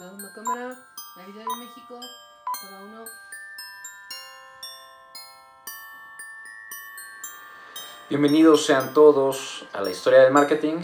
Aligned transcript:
Segunda 0.00 0.32
cámara, 0.32 0.74
Navidad 1.14 1.44
de 1.44 1.66
México, 1.66 2.00
cada 2.62 2.82
uno. 2.84 3.04
Bienvenidos 8.08 8.64
sean 8.64 8.94
todos 8.94 9.66
a 9.74 9.82
la 9.82 9.90
historia 9.90 10.20
del 10.20 10.32
marketing. 10.32 10.76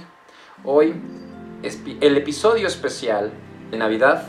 Hoy 0.64 1.00
el 1.62 2.16
episodio 2.18 2.66
especial 2.66 3.32
de 3.70 3.78
Navidad, 3.78 4.26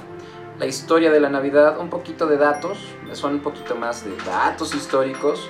la 0.57 0.67
historia 0.67 1.11
de 1.11 1.19
la 1.19 1.29
Navidad, 1.29 1.79
un 1.79 1.89
poquito 1.89 2.25
de 2.25 2.37
datos, 2.37 2.77
son 3.11 3.33
un 3.33 3.41
poquito 3.41 3.75
más 3.75 4.05
de 4.05 4.15
datos 4.23 4.73
históricos. 4.73 5.49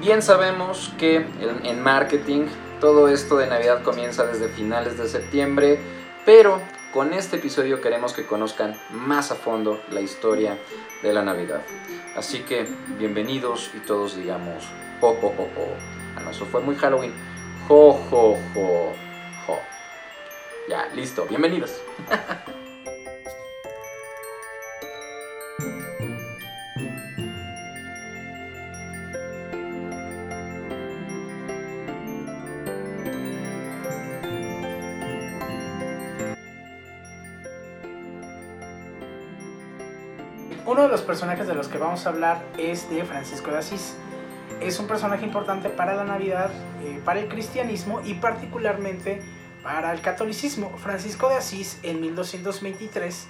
Bien 0.00 0.22
sabemos 0.22 0.94
que 0.98 1.16
en 1.16 1.82
marketing 1.82 2.46
todo 2.80 3.08
esto 3.08 3.36
de 3.36 3.48
Navidad 3.48 3.82
comienza 3.82 4.24
desde 4.24 4.48
finales 4.48 4.96
de 4.96 5.06
septiembre, 5.08 5.78
pero 6.24 6.58
con 6.92 7.12
este 7.12 7.36
episodio 7.36 7.80
queremos 7.80 8.12
que 8.12 8.26
conozcan 8.26 8.76
más 8.90 9.30
a 9.30 9.36
fondo 9.36 9.80
la 9.90 10.00
historia 10.00 10.58
de 11.02 11.12
la 11.12 11.22
Navidad. 11.22 11.62
Así 12.16 12.40
que 12.40 12.66
bienvenidos 12.98 13.70
y 13.74 13.78
todos 13.80 14.16
digamos 14.16 14.64
ho 15.00 15.10
ho 15.10 15.26
ho 15.26 15.42
ho. 15.42 15.76
Ah, 16.16 16.20
no, 16.24 16.30
eso 16.30 16.46
fue 16.46 16.60
muy 16.60 16.74
Halloween. 16.76 17.12
Jo. 17.68 17.98
Ya, 20.68 20.88
listo, 20.94 21.26
bienvenidos. 21.26 21.80
Uno 40.70 40.82
de 40.82 40.88
los 40.88 41.02
personajes 41.02 41.48
de 41.48 41.54
los 41.56 41.66
que 41.66 41.78
vamos 41.78 42.06
a 42.06 42.10
hablar 42.10 42.44
es 42.56 42.88
de 42.90 43.04
Francisco 43.04 43.50
de 43.50 43.58
Asís. 43.58 43.96
Es 44.60 44.78
un 44.78 44.86
personaje 44.86 45.24
importante 45.24 45.68
para 45.68 45.94
la 45.94 46.04
Navidad, 46.04 46.48
eh, 46.84 47.00
para 47.04 47.18
el 47.18 47.26
cristianismo 47.26 48.00
y 48.04 48.14
particularmente 48.14 49.20
para 49.64 49.92
el 49.92 50.00
catolicismo. 50.00 50.70
Francisco 50.78 51.28
de 51.28 51.34
Asís 51.34 51.80
en 51.82 52.00
1223 52.00 53.26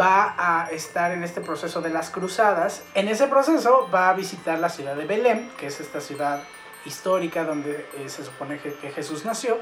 va 0.00 0.34
a 0.36 0.68
estar 0.72 1.12
en 1.12 1.22
este 1.22 1.40
proceso 1.40 1.82
de 1.82 1.90
las 1.90 2.10
cruzadas. 2.10 2.82
En 2.96 3.06
ese 3.06 3.28
proceso 3.28 3.88
va 3.94 4.08
a 4.08 4.14
visitar 4.14 4.58
la 4.58 4.68
ciudad 4.68 4.96
de 4.96 5.04
Belén, 5.04 5.48
que 5.56 5.68
es 5.68 5.78
esta 5.78 6.00
ciudad 6.00 6.42
histórica 6.84 7.44
donde 7.44 7.86
eh, 7.96 8.08
se 8.08 8.24
supone 8.24 8.58
que, 8.58 8.72
Jesús 8.90 9.24
nació, 9.24 9.56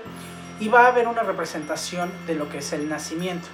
y 0.58 0.68
va 0.68 0.86
a 0.86 0.86
haber 0.86 1.06
una 1.06 1.22
representación 1.22 2.10
de 2.26 2.34
lo 2.34 2.48
que 2.48 2.58
es 2.58 2.72
el 2.72 2.88
nacimiento. 2.88 3.48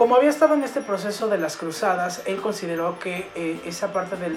Como 0.00 0.16
había 0.16 0.30
estado 0.30 0.54
en 0.54 0.64
este 0.64 0.80
proceso 0.80 1.28
de 1.28 1.36
las 1.36 1.58
cruzadas, 1.58 2.22
él 2.24 2.40
consideró 2.40 2.98
que 2.98 3.30
eh, 3.34 3.60
esa 3.66 3.92
parte 3.92 4.16
eh, 4.16 4.30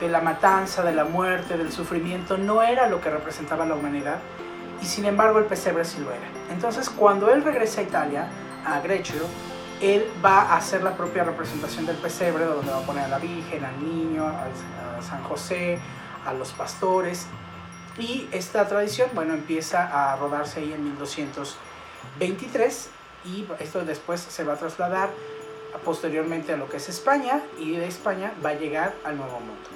de 0.00 0.08
la 0.08 0.20
matanza, 0.20 0.82
de 0.82 0.92
la 0.92 1.04
muerte, 1.04 1.56
del 1.56 1.70
sufrimiento, 1.70 2.36
no 2.36 2.60
era 2.60 2.88
lo 2.88 3.00
que 3.00 3.08
representaba 3.08 3.64
la 3.66 3.76
humanidad, 3.76 4.18
y 4.82 4.84
sin 4.84 5.04
embargo 5.04 5.38
el 5.38 5.44
pesebre 5.44 5.84
sí 5.84 6.00
lo 6.00 6.10
era. 6.10 6.26
Entonces, 6.50 6.90
cuando 6.90 7.30
él 7.30 7.44
regresa 7.44 7.80
a 7.80 7.84
Italia, 7.84 8.28
a 8.66 8.80
Grecio, 8.80 9.22
él 9.80 10.10
va 10.24 10.42
a 10.42 10.56
hacer 10.56 10.82
la 10.82 10.96
propia 10.96 11.22
representación 11.22 11.86
del 11.86 11.98
pesebre, 11.98 12.46
donde 12.46 12.72
va 12.72 12.78
a 12.78 12.82
poner 12.82 13.04
a 13.04 13.08
la 13.08 13.18
Virgen, 13.18 13.64
al 13.64 13.80
niño, 13.80 14.26
a 14.26 14.48
San 15.08 15.22
José, 15.22 15.78
a 16.26 16.32
los 16.32 16.50
pastores, 16.50 17.28
y 17.96 18.28
esta 18.32 18.66
tradición, 18.66 19.08
bueno, 19.14 19.34
empieza 19.34 20.12
a 20.12 20.16
rodarse 20.16 20.58
ahí 20.58 20.72
en 20.72 20.82
1223 20.82 22.97
y 23.24 23.46
esto 23.60 23.84
después 23.84 24.20
se 24.20 24.44
va 24.44 24.54
a 24.54 24.56
trasladar 24.56 25.10
posteriormente 25.84 26.52
a 26.52 26.56
lo 26.56 26.68
que 26.68 26.78
es 26.78 26.88
España 26.88 27.42
y 27.58 27.76
de 27.76 27.86
España 27.86 28.32
va 28.44 28.50
a 28.50 28.54
llegar 28.54 28.94
al 29.04 29.16
Nuevo 29.16 29.40
Mundo. 29.40 29.68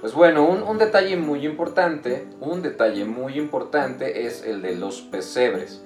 Pues 0.00 0.14
bueno, 0.14 0.44
un, 0.44 0.62
un, 0.62 0.78
detalle 0.78 1.16
muy 1.16 1.44
importante, 1.44 2.26
un 2.40 2.62
detalle 2.62 3.04
muy 3.04 3.38
importante 3.38 4.26
es 4.26 4.42
el 4.42 4.62
de 4.62 4.74
los 4.74 5.02
pesebres. 5.02 5.82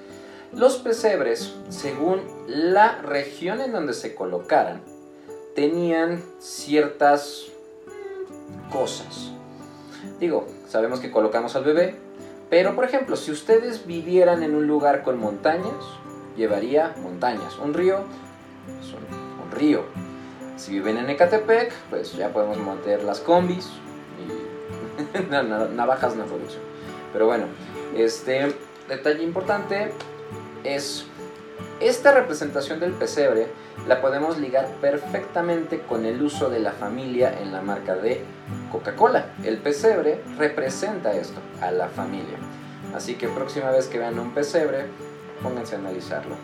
Los 0.52 0.76
pesebres, 0.76 1.52
según 1.68 2.22
la 2.46 2.98
región 3.02 3.60
en 3.60 3.72
donde 3.72 3.92
se 3.92 4.14
colocaran, 4.14 4.82
tenían 5.56 6.22
ciertas 6.38 7.46
cosas. 8.70 9.32
Digo, 10.20 10.46
sabemos 10.68 11.00
que 11.00 11.10
colocamos 11.10 11.56
al 11.56 11.64
bebé, 11.64 11.96
pero 12.50 12.76
por 12.76 12.84
ejemplo, 12.84 13.16
si 13.16 13.32
ustedes 13.32 13.84
vivieran 13.84 14.44
en 14.44 14.54
un 14.54 14.68
lugar 14.68 15.02
con 15.02 15.18
montañas, 15.18 15.74
llevaría 16.36 16.94
montañas. 17.02 17.58
Un 17.58 17.74
río 17.74 18.04
es 18.80 18.92
un, 18.92 19.50
río. 19.52 19.84
Si 20.56 20.72
viven 20.72 20.96
en 20.96 21.10
Ecatepec, 21.10 21.72
pues 21.90 22.14
ya 22.14 22.30
podemos 22.30 22.58
meter 22.58 23.04
las 23.04 23.20
combis 23.20 23.70
y 24.18 25.30
navajas 25.30 26.16
de 26.16 26.24
producción. 26.24 26.62
Pero 27.12 27.26
bueno, 27.26 27.46
este 27.96 28.54
detalle 28.88 29.22
importante 29.22 29.92
es 30.64 31.06
esta 31.80 32.12
representación 32.12 32.80
del 32.80 32.92
pesebre 32.92 33.48
la 33.88 34.00
podemos 34.00 34.38
ligar 34.38 34.66
perfectamente 34.80 35.80
con 35.80 36.06
el 36.06 36.22
uso 36.22 36.48
de 36.48 36.60
la 36.60 36.72
familia 36.72 37.38
en 37.40 37.52
la 37.52 37.60
marca 37.60 37.94
de 37.94 38.22
Coca-Cola. 38.72 39.26
El 39.44 39.58
pesebre 39.58 40.22
representa 40.38 41.12
esto, 41.12 41.40
a 41.60 41.70
la 41.70 41.88
familia. 41.88 42.38
Así 42.94 43.16
que 43.16 43.28
próxima 43.28 43.70
vez 43.70 43.88
que 43.88 43.98
vean 43.98 44.18
un 44.18 44.32
pesebre, 44.32 44.86
pónganse 45.44 45.76
a 45.76 45.78
analizarlo. 45.78 46.34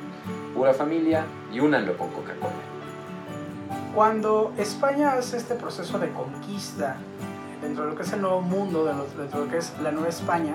Pura 0.54 0.74
familia 0.74 1.24
y 1.52 1.58
únanlo 1.58 1.96
con 1.96 2.10
Coca-Cola. 2.10 2.52
Cuando 3.94 4.52
España 4.58 5.14
hace 5.14 5.38
este 5.38 5.56
proceso 5.56 5.98
de 5.98 6.10
conquista 6.10 6.96
dentro 7.62 7.84
de 7.84 7.90
lo 7.90 7.96
que 7.96 8.02
es 8.02 8.12
el 8.12 8.20
nuevo 8.20 8.42
mundo, 8.42 8.84
dentro 8.84 9.40
de 9.40 9.46
lo 9.46 9.50
que 9.50 9.58
es 9.58 9.72
la 9.82 9.90
nueva 9.90 10.08
España, 10.08 10.54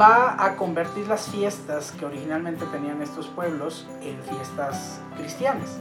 va 0.00 0.44
a 0.44 0.54
convertir 0.56 1.08
las 1.08 1.28
fiestas 1.28 1.90
que 1.92 2.04
originalmente 2.04 2.64
tenían 2.66 3.02
estos 3.02 3.26
pueblos 3.26 3.86
en 4.02 4.22
fiestas 4.22 5.00
cristianas. 5.16 5.78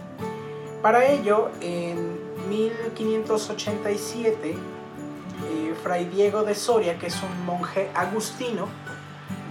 Para 0.81 1.05
ello, 1.05 1.49
en 1.61 2.17
1587, 2.49 4.51
eh, 4.51 4.57
Fray 5.83 6.05
Diego 6.05 6.43
de 6.43 6.55
Soria, 6.55 6.97
que 6.97 7.07
es 7.07 7.21
un 7.21 7.45
monje 7.45 7.91
agustino, 7.93 8.67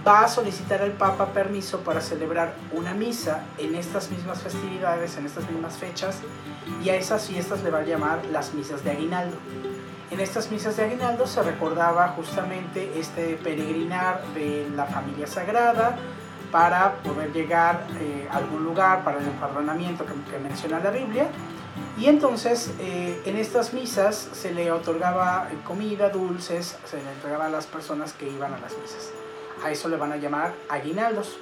va 0.07 0.21
a 0.21 0.27
solicitar 0.29 0.81
al 0.81 0.91
Papa 0.91 1.33
permiso 1.33 1.79
para 1.81 1.99
celebrar 1.99 2.53
una 2.71 2.93
misa 2.93 3.43
en 3.57 3.75
estas 3.75 4.09
mismas 4.09 4.41
festividades, 4.41 5.17
en 5.17 5.25
estas 5.25 5.49
mismas 5.51 5.75
fechas, 5.75 6.19
y 6.81 6.89
a 6.89 6.95
esas 6.95 7.27
fiestas 7.27 7.61
le 7.61 7.71
va 7.71 7.79
a 7.79 7.83
llamar 7.83 8.19
las 8.31 8.53
misas 8.53 8.83
de 8.85 8.91
aguinaldo. 8.91 9.35
En 10.09 10.21
estas 10.21 10.49
misas 10.49 10.77
de 10.77 10.85
aguinaldo 10.85 11.27
se 11.27 11.43
recordaba 11.43 12.07
justamente 12.09 12.97
este 12.97 13.35
peregrinar 13.43 14.23
de 14.33 14.69
la 14.73 14.85
familia 14.85 15.27
sagrada 15.27 15.97
para 16.53 16.93
poder 17.03 17.33
llegar 17.33 17.85
eh, 17.99 18.29
a 18.31 18.37
algún 18.37 18.63
lugar 18.63 19.03
para 19.03 19.19
el 19.19 19.25
empadronamiento 19.25 20.05
que, 20.05 20.39
menciona 20.39 20.79
la 20.79 20.91
Biblia. 20.91 21.27
Y 21.97 22.05
entonces 22.05 22.71
eh, 22.79 23.21
en 23.25 23.35
estas 23.35 23.73
misas 23.73 24.29
se 24.31 24.53
le 24.53 24.71
otorgaba 24.71 25.49
comida, 25.65 26.09
dulces, 26.09 26.77
se 26.85 27.03
le 27.03 27.11
entregaba 27.11 27.47
a 27.47 27.49
las 27.49 27.65
personas 27.65 28.13
que 28.13 28.29
iban 28.29 28.53
a 28.53 28.59
las 28.59 28.71
misas. 28.77 29.11
A 29.63 29.71
eso 29.71 29.89
le 29.89 29.97
van 29.97 30.11
a 30.11 30.17
llamar 30.17 30.53
aguinaldos. 30.69 31.37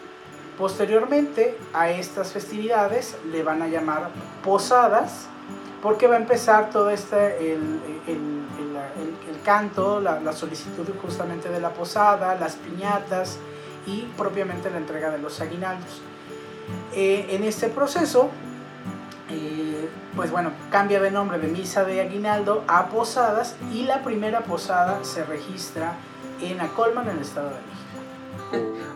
Posteriormente 0.58 1.58
a 1.74 1.90
estas 1.90 2.31
festividades 2.31 3.18
le 3.31 3.44
van 3.44 3.62
a 3.62 3.68
llamar 3.68 4.09
posadas 4.44 5.28
porque 5.81 6.08
va 6.08 6.16
a 6.16 6.20
empezar 6.20 6.70
todo 6.70 6.90
este, 6.90 7.54
el, 7.54 7.80
el, 8.08 8.46
el, 9.30 9.42
canto, 9.44 10.00
la, 10.00 10.20
la, 10.20 10.34
solicitud 10.34 10.88
justamente 11.00 11.50
de 11.50 11.59
la 11.59 11.70
posada, 11.70 12.34
las 12.36 12.56
piñatas 12.56 13.38
y 13.86 14.02
propiamente 14.18 14.72
la 14.72 14.78
entrega 14.78 15.12
de 15.12 15.20
los 15.20 15.40
aguinaldos. 15.42 16.02
Eh, 16.94 17.28
en 17.30 17.44
este 17.44 17.68
proceso, 17.69 18.30
eh, 19.30 19.89
pues 20.16 20.31
bueno, 20.31 20.51
cambia 20.72 21.00
de 21.00 21.12
nombre 21.12 21.38
de 21.38 21.48
misa 21.48 21.84
de 21.84 22.01
aguinaldo 22.01 22.63
a 22.68 22.88
posadas 22.88 23.56
y 23.72 23.84
la 23.84 24.01
primera 24.01 24.42
posada 24.42 25.04
se 25.04 25.24
registra 25.25 25.94
en 26.42 26.62
Acolman, 26.62 27.10
en 27.10 27.18
el 27.18 27.22
Estado 27.22 27.50
de 27.50 27.56
México. 27.56 27.75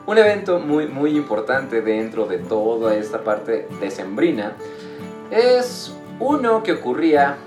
Un 0.10 0.18
evento 0.18 0.60
muy, 0.60 0.88
muy 0.88 1.16
importante 1.16 1.84
dentro 1.84 2.26
de 2.26 2.40
toda 2.40 2.96
esta 2.96 3.24
parte 3.24 3.68
decembrina 3.80 4.54
es 5.30 5.94
uno 6.20 6.64
que 6.64 6.72
ocurría 6.72 7.38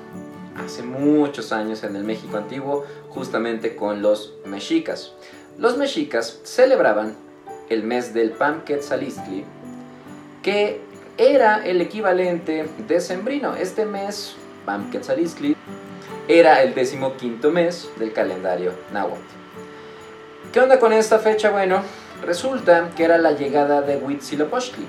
hace 0.64 0.84
muchos 0.84 1.50
años 1.50 1.82
en 1.82 1.96
el 1.96 2.04
México 2.04 2.36
antiguo, 2.36 2.84
justamente 3.08 3.74
con 3.74 4.00
los 4.00 4.34
mexicas. 4.44 5.12
Los 5.58 5.76
mexicas 5.76 6.38
celebraban 6.44 7.16
el 7.68 7.82
mes 7.82 8.14
del 8.14 8.30
Pam 8.30 8.62
Quetzalistli, 8.62 9.44
que 10.44 10.80
era 11.18 11.66
el 11.66 11.80
equivalente 11.80 12.68
decembrino. 12.86 13.56
Este 13.56 13.86
mes, 13.86 14.36
Pam 14.64 14.88
Quetzalistli, 14.92 15.56
era 16.28 16.62
el 16.62 16.76
decimoquinto 16.76 17.50
mes 17.50 17.90
del 17.98 18.12
calendario 18.12 18.72
náhuatl. 18.92 19.18
¿Qué 20.52 20.60
onda 20.60 20.78
con 20.78 20.92
esta 20.92 21.18
fecha? 21.18 21.50
Bueno, 21.50 21.82
resulta 22.22 22.90
que 22.96 23.04
era 23.04 23.18
la 23.18 23.32
llegada 23.32 23.82
de 23.82 23.96
Huitzilopochtli. 23.96 24.86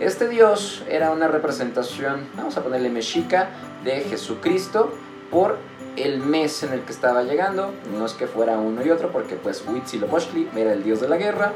Este 0.00 0.28
dios 0.28 0.84
era 0.88 1.10
una 1.10 1.28
representación, 1.28 2.28
vamos 2.36 2.56
a 2.56 2.62
ponerle 2.62 2.88
mexica, 2.88 3.50
de 3.84 4.00
Jesucristo 4.02 4.92
por 5.30 5.58
el 5.96 6.20
mes 6.20 6.62
en 6.62 6.72
el 6.72 6.82
que 6.82 6.92
estaba 6.92 7.22
llegando. 7.24 7.72
No 7.96 8.06
es 8.06 8.12
que 8.12 8.26
fuera 8.26 8.58
uno 8.58 8.84
y 8.84 8.90
otro, 8.90 9.10
porque 9.10 9.34
pues 9.34 9.64
Huitzilopochtli 9.66 10.48
era 10.56 10.72
el 10.72 10.84
dios 10.84 11.00
de 11.00 11.08
la 11.08 11.16
guerra. 11.16 11.52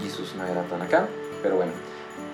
Jesús 0.00 0.34
no 0.36 0.46
era 0.46 0.62
tan 0.62 0.82
acá, 0.82 1.06
pero 1.42 1.56
bueno. 1.56 1.72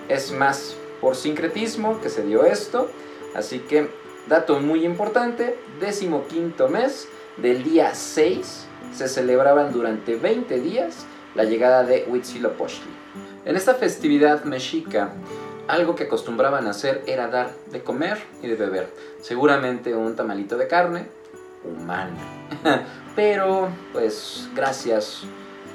Es 0.07 0.31
más 0.31 0.75
por 0.99 1.15
sincretismo 1.15 1.99
que 2.01 2.09
se 2.09 2.23
dio 2.23 2.45
esto. 2.45 2.89
Así 3.35 3.59
que, 3.59 3.89
dato 4.27 4.59
muy 4.59 4.85
importante, 4.85 5.57
décimo 5.79 6.27
quinto 6.27 6.67
mes 6.67 7.07
del 7.37 7.63
día 7.63 7.95
6 7.95 8.67
se 8.93 9.07
celebraban 9.07 9.71
durante 9.71 10.15
20 10.15 10.59
días 10.59 11.05
la 11.35 11.43
llegada 11.43 11.83
de 11.83 12.05
Huitzilopochtli. 12.07 12.91
En 13.45 13.55
esta 13.55 13.75
festividad 13.75 14.43
mexica, 14.43 15.11
algo 15.67 15.95
que 15.95 16.03
acostumbraban 16.03 16.67
a 16.67 16.71
hacer 16.71 17.03
era 17.07 17.27
dar 17.27 17.51
de 17.71 17.81
comer 17.83 18.17
y 18.41 18.47
de 18.47 18.55
beber. 18.55 18.89
Seguramente 19.21 19.95
un 19.95 20.15
tamalito 20.15 20.57
de 20.57 20.67
carne 20.67 21.05
humana. 21.63 22.17
Pero, 23.15 23.69
pues, 23.93 24.49
gracias 24.55 25.23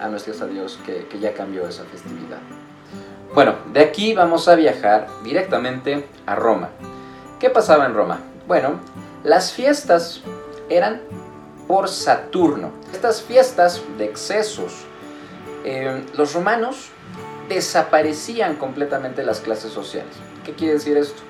a 0.00 0.08
nuestro 0.08 0.46
Dios 0.48 0.78
que, 0.84 1.06
que 1.06 1.18
ya 1.18 1.32
cambió 1.32 1.66
esa 1.66 1.84
festividad. 1.84 2.38
Bueno, 3.34 3.56
de 3.72 3.80
aquí 3.80 4.14
vamos 4.14 4.48
a 4.48 4.54
viajar 4.54 5.08
directamente 5.22 6.04
a 6.26 6.34
Roma. 6.34 6.70
¿Qué 7.40 7.50
pasaba 7.50 7.86
en 7.86 7.94
Roma? 7.94 8.20
Bueno, 8.46 8.80
las 9.24 9.52
fiestas 9.52 10.22
eran 10.68 11.00
por 11.66 11.88
Saturno. 11.88 12.70
Estas 12.92 13.22
fiestas 13.22 13.82
de 13.98 14.04
excesos, 14.04 14.86
eh, 15.68 16.04
los 16.16 16.32
romanos 16.32 16.90
desaparecían 17.48 18.54
completamente 18.54 19.24
las 19.24 19.40
clases 19.40 19.72
sociales. 19.72 20.14
¿Qué 20.44 20.52
quiere 20.52 20.74
decir 20.74 20.96
esto? 20.96 21.22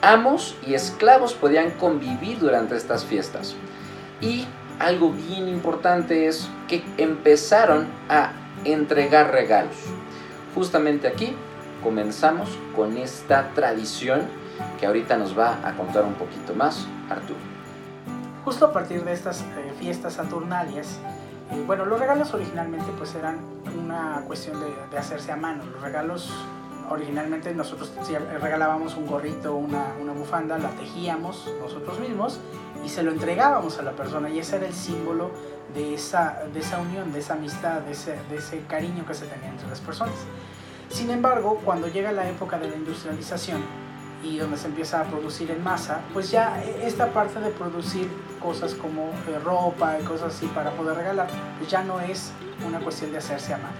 Amos 0.00 0.56
y 0.66 0.72
esclavos 0.72 1.34
podían 1.34 1.72
convivir 1.72 2.38
durante 2.38 2.76
estas 2.76 3.04
fiestas. 3.04 3.56
Y 4.22 4.46
algo 4.78 5.12
bien 5.12 5.48
importante 5.48 6.26
es 6.26 6.48
que 6.66 6.82
empezaron 6.96 7.88
a 8.08 8.32
entregar 8.64 9.32
regalos. 9.32 9.76
Justamente 10.54 11.06
aquí 11.06 11.36
comenzamos 11.82 12.48
con 12.74 12.96
esta 12.96 13.50
tradición 13.54 14.22
que 14.80 14.86
ahorita 14.86 15.18
nos 15.18 15.38
va 15.38 15.58
a 15.62 15.76
contar 15.76 16.04
un 16.04 16.14
poquito 16.14 16.54
más 16.54 16.86
Arturo. 17.10 17.38
Justo 18.46 18.64
a 18.64 18.72
partir 18.72 19.04
de 19.04 19.12
estas 19.12 19.42
eh, 19.42 19.74
fiestas 19.78 20.14
saturnalias, 20.14 20.98
eh, 21.50 21.62
bueno, 21.66 21.84
los 21.84 22.00
regalos 22.00 22.32
originalmente 22.34 22.86
pues 22.96 23.14
eran 23.14 23.57
una 23.76 24.22
cuestión 24.26 24.60
de, 24.60 24.66
de, 24.90 24.98
hacerse 24.98 25.32
a 25.32 25.36
mano. 25.36 25.64
Los 25.64 25.80
regalos 25.82 26.30
originalmente 26.90 27.54
nosotros 27.54 27.92
regalábamos 28.40 28.96
un 28.96 29.06
gorrito, 29.06 29.54
una, 29.54 29.94
una 30.00 30.12
bufanda, 30.12 30.58
la 30.58 30.70
tejíamos 30.70 31.50
nosotros 31.60 32.00
mismos 32.00 32.40
y 32.84 32.88
se 32.88 33.02
lo 33.02 33.10
entregábamos 33.10 33.78
a 33.78 33.82
la 33.82 33.92
persona 33.92 34.30
y 34.30 34.38
ese 34.38 34.56
era 34.56 34.66
el 34.66 34.74
símbolo 34.74 35.30
de 35.74 35.94
esa, 35.94 36.44
de 36.52 36.60
esa 36.60 36.78
unión, 36.78 37.12
de 37.12 37.18
esa 37.18 37.34
amistad, 37.34 37.80
de 37.82 37.92
ese, 37.92 38.16
de 38.30 38.36
ese 38.36 38.60
cariño 38.62 39.04
que 39.06 39.14
se 39.14 39.26
tenía 39.26 39.50
entre 39.50 39.68
las 39.68 39.80
personas. 39.80 40.14
Sin 40.88 41.10
embargo, 41.10 41.60
cuando 41.64 41.88
llega 41.88 42.12
la 42.12 42.28
época 42.28 42.58
de 42.58 42.68
la 42.70 42.76
industrialización, 42.76 43.62
y 44.22 44.38
donde 44.38 44.56
se 44.56 44.66
empieza 44.66 45.00
a 45.00 45.04
producir 45.04 45.50
en 45.50 45.62
masa, 45.62 46.00
pues 46.12 46.30
ya 46.30 46.62
esta 46.82 47.12
parte 47.12 47.40
de 47.40 47.50
producir 47.50 48.08
cosas 48.40 48.74
como 48.74 49.10
eh, 49.28 49.38
ropa 49.44 49.98
y 50.00 50.04
cosas 50.04 50.34
así 50.34 50.46
para 50.46 50.70
poder 50.72 50.96
regalar, 50.96 51.28
pues 51.58 51.70
ya 51.70 51.82
no 51.82 52.00
es 52.00 52.32
una 52.66 52.80
cuestión 52.80 53.12
de 53.12 53.18
hacerse 53.18 53.54
a 53.54 53.58
mano. 53.58 53.76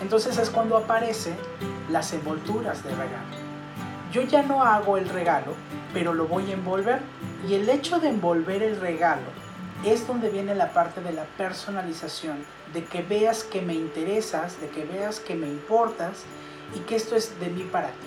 Entonces 0.00 0.38
es 0.38 0.50
cuando 0.50 0.76
aparecen 0.76 1.36
las 1.90 2.12
envolturas 2.12 2.82
de 2.84 2.90
regalo. 2.90 3.44
Yo 4.12 4.22
ya 4.22 4.42
no 4.42 4.62
hago 4.62 4.96
el 4.96 5.08
regalo, 5.08 5.54
pero 5.92 6.14
lo 6.14 6.26
voy 6.26 6.50
a 6.50 6.54
envolver. 6.54 7.00
Y 7.48 7.54
el 7.54 7.68
hecho 7.68 7.98
de 7.98 8.08
envolver 8.08 8.62
el 8.62 8.78
regalo 8.80 9.22
es 9.84 10.06
donde 10.06 10.30
viene 10.30 10.54
la 10.54 10.72
parte 10.72 11.00
de 11.00 11.12
la 11.12 11.24
personalización, 11.36 12.44
de 12.72 12.84
que 12.84 13.02
veas 13.02 13.44
que 13.44 13.60
me 13.60 13.74
interesas, 13.74 14.60
de 14.60 14.68
que 14.68 14.84
veas 14.84 15.20
que 15.20 15.34
me 15.34 15.48
importas 15.48 16.22
y 16.74 16.80
que 16.80 16.96
esto 16.96 17.16
es 17.16 17.38
de 17.40 17.48
mí 17.48 17.64
para 17.64 17.88
ti. 17.88 18.06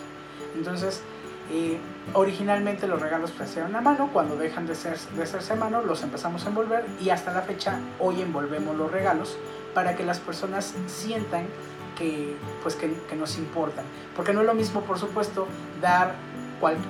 Entonces, 0.56 1.02
eh, 1.52 1.78
originalmente 2.14 2.88
los 2.88 3.02
regalos 3.02 3.34
se 3.38 3.44
hacían 3.44 3.76
a 3.76 3.82
mano, 3.82 4.10
cuando 4.12 4.36
dejan 4.36 4.68
de, 4.68 4.76
ser, 4.76 4.98
de 5.00 5.24
hacerse 5.24 5.54
a 5.54 5.56
mano 5.56 5.82
los 5.82 6.04
empezamos 6.04 6.46
a 6.46 6.50
envolver 6.50 6.86
y 7.00 7.10
hasta 7.10 7.34
la 7.34 7.42
fecha 7.42 7.80
hoy 8.00 8.22
envolvemos 8.22 8.76
los 8.76 8.92
regalos 8.92 9.38
para 9.74 9.96
que 9.96 10.04
las 10.04 10.20
personas 10.20 10.74
sientan 10.88 11.46
que, 11.98 12.36
pues 12.64 12.76
que, 12.76 13.16
nos 13.16 13.38
importan. 13.38 13.86
Porque 14.16 14.34
no 14.34 14.42
es 14.42 14.48
lo 14.48 14.54
mismo, 14.54 14.82
por 14.82 15.00
supuesto, 15.00 15.48
dar 15.82 16.16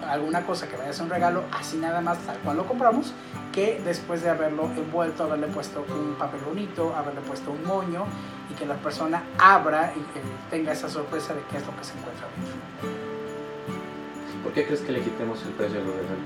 alguna 0.08 0.46
cosa 0.46 0.68
que 0.68 0.78
vaya 0.78 0.92
a 0.92 0.94
ser 0.94 1.04
un 1.04 1.10
regalo 1.10 1.44
así 1.52 1.76
nada 1.76 2.00
más 2.00 2.18
tal 2.20 2.38
cual 2.38 2.56
lo 2.56 2.66
compramos 2.66 3.14
que 3.52 3.82
después 3.84 4.22
de 4.22 4.30
haberlo 4.30 4.64
envuelto, 4.78 5.26
haberle 5.26 5.48
puesto 5.48 5.86
un 5.90 6.16
papel 6.16 6.40
bonito, 6.42 6.96
haberle 6.96 7.22
puesto 7.22 7.52
un 7.52 7.66
moño 7.66 8.06
y 8.50 8.54
que 8.54 8.66
la 8.66 8.76
persona 8.76 9.24
abra 9.38 9.94
y 9.96 10.00
que 10.14 10.22
tenga 10.50 10.72
esa 10.72 10.88
sorpresa 10.88 11.34
de 11.34 11.42
qué 11.52 11.58
es 11.58 11.66
lo 11.66 11.76
que 11.76 11.84
se 11.84 11.98
encuentra 11.98 12.28
dentro. 12.38 13.07
¿Por 14.48 14.54
qué 14.54 14.64
crees 14.64 14.80
que 14.80 14.94
le 14.94 15.02
quitemos 15.02 15.44
el 15.44 15.52
precio 15.52 15.78
a 15.78 15.84
los 15.84 15.94
regalos? 15.94 16.20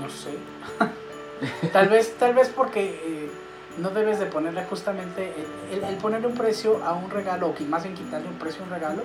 No 0.00 0.08
sé. 0.08 1.68
tal 1.74 1.88
vez, 1.90 2.14
tal 2.18 2.32
vez 2.32 2.48
porque 2.48 2.86
eh, 2.86 3.30
no 3.76 3.90
debes 3.90 4.20
de 4.20 4.24
ponerle 4.24 4.64
justamente 4.64 5.34
el, 5.70 5.84
el, 5.84 5.96
ponerle 5.96 6.28
un 6.28 6.34
precio 6.34 6.82
a 6.82 6.94
un 6.94 7.10
regalo 7.10 7.48
o 7.48 7.54
que 7.54 7.64
más 7.64 7.82
bien 7.82 7.94
quitarle 7.94 8.28
un 8.28 8.38
precio 8.38 8.62
a 8.62 8.64
un 8.64 8.70
regalo 8.70 9.02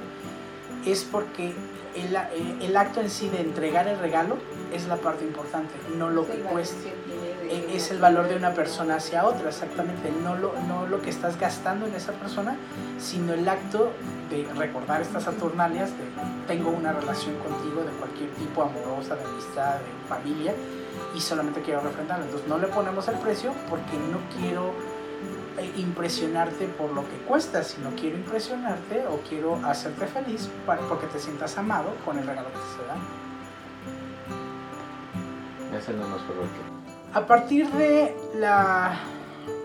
es 0.86 1.04
porque 1.04 1.54
el, 1.96 2.16
eh, 2.16 2.58
el, 2.62 2.78
acto 2.78 3.02
en 3.02 3.10
sí 3.10 3.28
de 3.28 3.42
entregar 3.42 3.90
el 3.90 4.00
regalo 4.00 4.38
es 4.74 4.88
la 4.88 4.96
parte 4.96 5.26
importante, 5.26 5.74
no 5.98 6.10
lo 6.10 6.26
que 6.26 6.40
cuesta. 6.40 6.88
E, 7.50 7.76
es 7.76 7.92
el 7.92 8.00
valor 8.00 8.30
de 8.30 8.36
una 8.36 8.54
persona 8.54 8.96
hacia 8.96 9.26
otra, 9.26 9.50
exactamente, 9.50 10.10
no 10.24 10.36
lo, 10.36 10.54
no 10.68 10.88
lo 10.88 11.02
que 11.02 11.10
estás 11.10 11.38
gastando 11.38 11.86
en 11.86 11.96
esa 11.96 12.14
persona, 12.14 12.56
sino 13.00 13.34
el 13.34 13.48
acto 13.48 13.92
de 14.30 14.48
recordar 14.56 15.02
estas 15.02 15.24
Saturnalias, 15.24 15.92
de 15.92 16.06
tengo 16.48 16.70
una 16.70 16.92
relación 16.94 17.36
contigo 17.38 17.82
de 17.82 17.92
cualquier 17.92 18.30
tipo, 18.32 18.64
amorosa, 18.64 19.16
de 19.16 19.24
amistad, 19.24 19.76
de 19.76 20.08
familia, 20.08 20.54
y 21.16 21.22
solamente 21.22 21.62
quiero 21.62 21.82
refrendarlo. 21.82 22.26
Entonces 22.26 22.48
no 22.48 22.58
le 22.58 22.68
ponemos 22.68 23.08
el 23.08 23.16
precio 23.16 23.54
porque 23.70 23.98
no 24.12 24.20
quiero 24.38 24.74
eh, 25.58 25.72
impresionarte 25.78 26.68
por 26.68 26.92
lo 26.92 27.02
que 27.02 27.18
cuesta, 27.28 27.64
sino 27.64 27.92
quiero 27.92 28.18
impresionarte 28.18 29.06
o 29.08 29.20
quiero 29.30 29.60
hacerte 29.64 30.08
feliz 30.08 30.50
para, 30.66 30.82
porque 30.82 31.08
te 31.08 31.20
sientas 31.20 31.58
amado 31.58 31.94
con 32.04 32.18
el 32.18 32.26
regalo 32.26 32.50
que 32.50 32.56
te 32.56 32.66
se 32.76 32.88
da. 32.88 32.96
Ese 35.78 35.94
no 35.94 36.08
nos 36.08 36.22
A 37.14 37.26
partir 37.26 37.70
de 37.72 38.16
la 38.36 39.00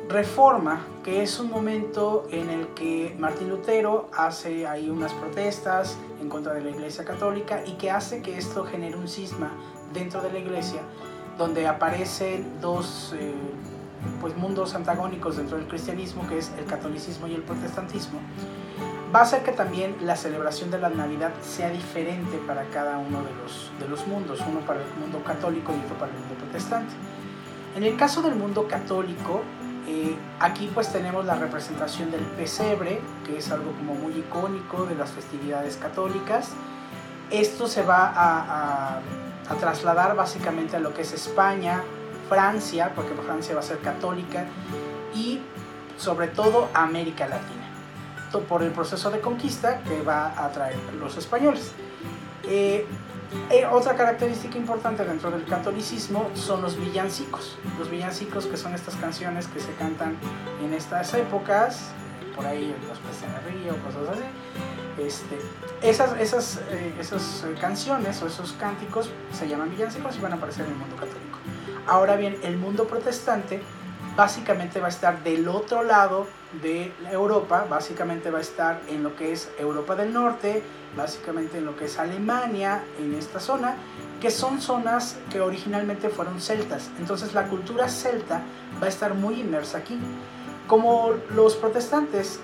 reforma, 0.09 0.81
que 1.05 1.23
es 1.23 1.39
un 1.39 1.51
momento 1.51 2.27
en 2.31 2.49
el 2.49 2.69
que 2.69 3.15
Martín 3.19 3.51
Lutero 3.51 4.09
hace 4.17 4.67
ahí 4.67 4.89
unas 4.89 5.13
protestas 5.13 5.99
en 6.21 6.29
contra 6.29 6.55
de 6.55 6.63
la 6.63 6.71
Iglesia 6.71 7.05
Católica 7.05 7.63
y 7.67 7.73
que 7.73 7.91
hace 7.91 8.23
que 8.23 8.39
esto 8.39 8.65
genere 8.65 8.97
un 8.97 9.07
cisma 9.07 9.51
dentro 9.93 10.23
de 10.23 10.33
la 10.33 10.39
Iglesia, 10.39 10.81
donde 11.37 11.67
aparecen 11.67 12.61
dos 12.61 13.15
eh, 13.19 13.35
pues, 14.21 14.35
mundos 14.37 14.75
antagónicos 14.75 15.37
dentro 15.37 15.59
del 15.59 15.67
cristianismo, 15.67 16.27
que 16.27 16.39
es 16.39 16.53
el 16.59 16.65
catolicismo 16.65 17.27
y 17.27 17.35
el 17.35 17.43
protestantismo, 17.43 18.21
va 19.15 19.21
a 19.21 19.23
hacer 19.23 19.43
que 19.43 19.53
también 19.53 19.95
la 20.03 20.17
celebración 20.17 20.71
de 20.71 20.79
la 20.79 20.89
Navidad 20.89 21.33
sea 21.43 21.71
diferente 21.71 22.39
para 22.47 22.65
cada 22.71 22.99
uno 22.99 23.23
de 23.23 23.35
los, 23.43 23.71
de 23.79 23.89
los 23.89 24.07
mundos, 24.07 24.41
uno 24.49 24.61
para 24.61 24.81
el 24.81 25.01
mundo 25.01 25.23
católico 25.23 25.73
y 25.73 25.85
otro 25.85 25.99
para 25.99 26.13
el 26.13 26.19
mundo 26.19 26.35
protestante. 26.35 26.95
En 27.77 27.85
el 27.85 27.97
caso 27.97 28.23
del 28.23 28.35
mundo 28.35 28.67
católico, 28.67 29.43
eh, 29.91 30.15
aquí 30.39 30.71
pues 30.75 30.93
tenemos 30.93 31.25
la 31.25 31.35
representación 31.37 32.11
del 32.11 32.21
pesebre, 32.21 33.01
que 33.25 33.39
es 33.39 33.51
algo 33.51 33.73
como 33.73 33.95
muy 33.95 34.13
icónico 34.13 34.85
de 34.85 34.95
las 34.95 35.11
festividades 35.13 35.79
católicas. 35.79 36.51
Esto 37.31 37.67
se 37.67 37.83
va 37.83 38.13
a, 38.15 39.01
trasladar 39.59 40.15
básicamente 40.15 40.77
a 40.77 40.79
lo 40.79 40.93
que 40.93 41.01
es 41.01 41.15
España, 41.15 41.83
Francia, 42.29 42.93
porque 42.95 43.15
Francia 43.15 43.55
va 43.55 43.61
a 43.61 43.63
ser 43.63 43.79
católica, 43.79 44.45
y 45.15 45.41
sobre 45.97 46.29
todo 46.29 46.69
América 46.75 47.27
Latina, 47.27 47.67
por 48.47 48.63
el 48.63 48.73
proceso 48.73 49.11
de 49.11 49.21
conquista 49.21 49.81
que 49.85 50.03
va 50.03 50.35
a 50.37 50.51
traer 50.53 50.77
los 51.01 51.17
españoles. 51.17 51.73
Eh, 52.45 52.87
eh, 53.51 53.67
otra 53.67 53.95
característica 53.95 54.57
importante 54.57 55.05
dentro 55.05 55.31
del 55.31 55.45
catolicismo 55.45 56.31
son 56.35 56.63
los 56.63 56.79
villancicos. 56.79 57.59
Los 57.79 57.91
villancicos 57.91 58.47
que 58.47 58.57
son 58.57 58.75
estas 58.75 58.97
canciones 58.97 59.47
que 59.49 59.61
se 59.61 59.73
cantan 59.75 60.17
en 60.63 60.73
estas 60.73 61.13
épocas, 61.15 61.91
por 62.35 62.47
ahí 62.47 62.75
los 62.89 62.99
peces 62.99 63.25
en 63.25 63.35
el 63.35 63.63
río, 63.63 63.77
cosas 63.85 64.17
así. 64.17 64.25
Este, 64.99 65.39
esas, 65.83 66.19
esas, 66.19 66.61
eh, 66.71 66.95
esas 66.99 67.45
canciones 67.61 68.21
o 68.23 68.27
esos 68.27 68.53
cánticos 68.53 69.11
se 69.33 69.47
llaman 69.47 69.71
villancicos 69.71 70.17
y 70.17 70.21
van 70.21 70.33
a 70.33 70.37
aparecer 70.37 70.65
en 70.65 70.73
el 70.73 70.79
mundo 70.79 70.97
católico. 70.97 71.39
Ahora 71.87 72.17
bien, 72.17 72.37
el 72.43 72.57
mundo 72.57 72.87
protestante 72.87 73.63
básicamente 74.19 74.81
va 74.81 74.87
a 74.87 74.91
estar 74.91 75.23
del 75.23 75.47
otro 75.47 75.85
lado 75.85 76.27
de 76.61 76.93
Europa, 77.13 77.69
básicamente 77.71 78.33
va 78.33 78.39
a 78.39 78.41
estar 78.41 78.81
en 78.89 79.05
lo 79.05 79.15
que 79.15 79.31
es 79.31 79.49
Europa 79.61 79.95
del 79.95 80.13
Norte, 80.13 80.61
básicamente 80.97 81.59
en 81.59 81.65
lo 81.65 81.77
que 81.77 81.85
es 81.85 82.01
Alemania, 82.01 82.83
en 82.99 83.15
esta 83.15 83.39
zona, 83.39 83.77
que 84.21 84.33
son 84.33 84.61
zonas 84.61 85.19
que 85.31 85.41
originalmente 85.41 86.09
fueron 86.09 86.41
celtas. 86.41 86.91
Entonces 86.99 87.33
la 87.33 87.47
cultura 87.47 87.89
celta 87.89 88.43
va 88.83 88.87
a 88.87 88.89
estar 88.89 89.15
muy 89.15 89.41
inmersa 89.41 89.79
aquí. 89.79 89.97
Como 90.67 91.13
los 91.31 91.55
protestantes 91.55 92.41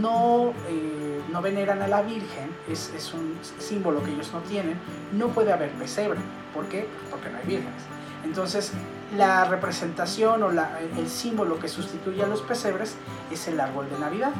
no, 0.00 0.54
eh, 0.68 1.22
no 1.32 1.42
veneran 1.42 1.82
a 1.82 1.88
la 1.88 2.02
Virgen, 2.02 2.54
es, 2.70 2.92
es, 2.96 3.12
un 3.12 3.36
símbolo 3.58 4.00
que 4.04 4.12
ellos 4.12 4.30
no 4.32 4.42
tienen, 4.42 4.78
no 5.12 5.26
puede 5.30 5.52
haber 5.52 5.72
pesebre. 5.72 6.20
¿Por 6.54 6.66
qué? 6.66 6.86
Porque 7.10 7.30
no 7.30 7.38
hay 7.38 7.46
vírgenes. 7.46 7.82
Entonces, 8.24 8.70
la 9.14 9.44
representación 9.44 10.42
o 10.42 10.50
el 10.50 11.08
símbolo 11.08 11.58
que 11.58 11.68
sustituye 11.68 12.22
a 12.22 12.26
los 12.26 12.42
pesebres 12.42 12.96
es 13.30 13.46
el 13.48 13.60
árbol 13.60 13.88
de 13.90 13.98
Navidad. 13.98 14.32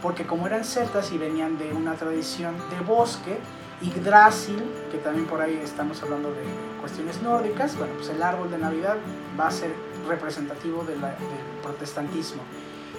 Porque 0.00 0.26
como 0.26 0.46
eran 0.46 0.64
celtas 0.64 1.12
y 1.12 1.18
venían 1.18 1.58
de 1.58 1.72
una 1.72 1.94
tradición 1.94 2.54
de 2.70 2.80
bosque, 2.80 3.38
Yggdrasil, 3.80 4.62
que 4.90 4.98
también 4.98 5.26
por 5.26 5.40
ahí 5.40 5.60
estamos 5.62 6.02
hablando 6.02 6.30
de 6.30 6.42
cuestiones 6.80 7.22
nórdicas, 7.22 7.76
bueno, 7.76 7.94
pues 7.94 8.08
el 8.08 8.22
árbol 8.22 8.50
de 8.50 8.58
Navidad 8.58 8.96
va 9.38 9.48
a 9.48 9.50
ser 9.50 9.72
representativo 10.08 10.84
del 10.84 10.98
protestantismo. 11.62 12.42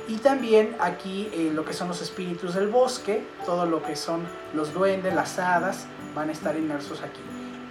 Y 0.08 0.18
también 0.18 0.76
aquí 0.80 1.30
eh, 1.34 1.52
lo 1.54 1.66
que 1.66 1.74
son 1.74 1.88
los 1.88 2.02
espíritus 2.02 2.54
del 2.54 2.68
bosque, 2.68 3.26
todo 3.46 3.66
lo 3.66 3.82
que 3.82 3.96
son 3.96 4.22
los 4.54 4.74
duendes, 4.74 5.16
las 5.16 5.40
hadas, 5.40 5.88
van 6.14 6.30
a 6.30 6.32
estar 6.32 6.56
inmersos 6.56 7.02
aquí. 7.02 7.22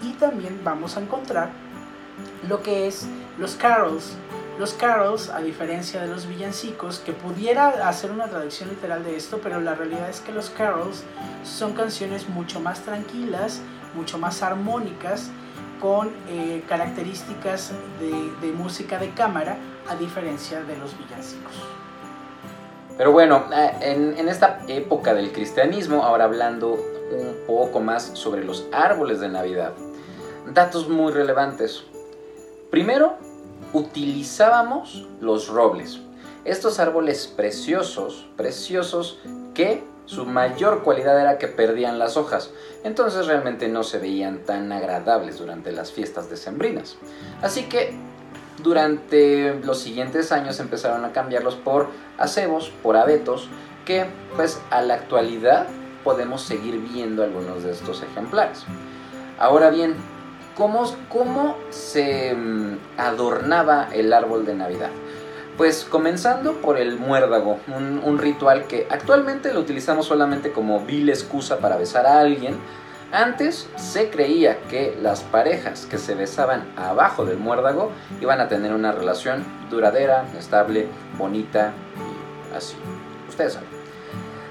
Y 0.02 0.14
también 0.14 0.61
vamos 0.64 0.96
a 0.96 1.00
encontrar 1.00 1.50
lo 2.49 2.62
que 2.62 2.88
es 2.88 3.06
los 3.38 3.55
carols. 3.57 4.17
Los 4.59 4.73
carols, 4.73 5.31
a 5.31 5.41
diferencia 5.41 6.00
de 6.00 6.07
los 6.07 6.29
villancicos, 6.29 7.00
que 7.00 7.12
pudiera 7.12 7.88
hacer 7.88 8.12
una 8.12 8.29
traducción 8.29 8.69
literal 8.69 9.03
de 9.03 9.17
esto, 9.17 9.41
pero 9.43 9.61
la 9.61 9.75
realidad 9.75 10.09
es 10.09 10.21
que 10.21 10.31
los 10.31 10.50
carols 10.50 11.03
son 11.43 11.73
canciones 11.73 12.29
mucho 12.29 12.61
más 12.61 12.81
tranquilas, 12.83 13.61
mucho 13.97 14.17
más 14.17 14.45
armónicas, 14.45 15.31
con 15.81 16.12
eh, 16.29 16.62
características 16.69 17.73
de, 18.00 18.53
música 18.53 18.99
de 18.99 19.11
cámara, 19.11 19.57
a 19.88 19.97
diferencia 19.97 20.62
de 20.62 20.76
los 20.76 20.97
villancicos. 20.97 21.53
Pero 22.97 23.11
bueno, 23.11 23.47
eh, 23.53 24.14
en, 24.17 24.29
esta 24.29 24.61
época 24.69 25.14
del 25.14 25.33
cristianismo, 25.33 26.05
ahora 26.05 26.25
hablando 26.25 26.75
un 27.11 27.37
poco 27.47 27.81
más 27.81 28.12
sobre 28.14 28.45
los 28.45 28.67
árboles 28.73 29.19
de 29.19 29.29
Navidad, 29.29 29.73
datos 30.53 30.88
muy 30.88 31.12
relevantes. 31.12 31.85
Primero, 32.75 33.14
utilizábamos 33.73 35.07
los 35.21 35.47
robles. 35.47 36.00
Estos 36.45 36.81
árboles 36.81 37.28
preciosos, 37.28 38.26
preciosos, 38.37 39.21
que 39.54 39.85
su 40.07 40.26
mayor 40.26 40.83
cualidad 40.83 41.21
era 41.21 41.38
que 41.38 41.47
perdían 41.47 42.00
las 42.00 42.16
hojas, 42.16 42.50
entonces 42.83 43.28
realmente 43.28 43.69
no 43.69 43.85
se 43.85 43.99
veían 43.99 44.40
tan 44.40 44.73
agradables 44.73 45.38
durante 45.38 45.71
las 45.71 45.93
fiestas 45.93 46.28
decembrinas. 46.28 46.97
Así 47.43 47.66
que 47.66 47.95
durante 48.61 49.54
los 49.62 49.78
siguientes 49.78 50.33
años 50.33 50.59
empezaron 50.59 51.04
a 51.04 51.12
cambiarlos 51.12 51.54
por 51.54 51.87
acebos, 52.19 52.73
por 52.83 52.97
abetos, 52.97 53.49
que 53.85 54.07
pues 54.35 54.61
a 54.71 54.83
la 54.83 54.95
actualidad 54.95 55.69
podemos 56.02 56.43
seguir 56.43 56.81
viendo 56.81 57.23
algunos 57.23 57.62
de 57.62 57.71
estos 57.71 58.02
ejemplares. 58.02 58.64
Ahora 59.38 59.71
bien, 59.71 59.95
¿cómo, 60.56 60.84
cómo 61.08 61.56
se 61.70 62.34
mm, 62.34 62.78
adornaba 62.99 63.88
el 63.92 64.12
árbol 64.12 64.44
de 64.46 64.54
Navidad? 64.54 64.90
Pues 65.56 65.84
comenzando 65.84 66.54
por 66.54 66.78
el 66.78 66.99
muérdago, 66.99 67.61
un, 67.68 68.00
un, 68.04 68.18
ritual 68.18 68.66
que 68.66 68.88
actualmente 68.90 69.52
lo 69.52 69.61
utilizamos 69.61 70.06
solamente 70.06 70.50
como 70.50 70.80
vil 70.80 71.08
excusa 71.08 71.58
para 71.58 71.76
besar 71.76 72.06
a 72.06 72.18
alguien. 72.18 72.56
Antes 73.12 73.68
se 73.76 74.11
creía 74.11 74.58
que 74.68 74.99
las 75.00 75.20
parejas 75.20 75.87
que 75.87 75.99
se 75.99 76.16
besaban 76.16 76.64
abajo 76.76 77.25
del 77.25 77.38
muérdago 77.38 77.92
iban 78.20 78.40
a 78.40 78.49
tener 78.49 78.73
una 78.73 78.90
relación 78.90 79.44
duradera, 79.70 80.25
estable, 80.37 80.88
bonita 81.16 81.73
y 82.50 82.56
así. 82.56 82.75
Ustedes 83.28 83.52
saben. 83.52 83.68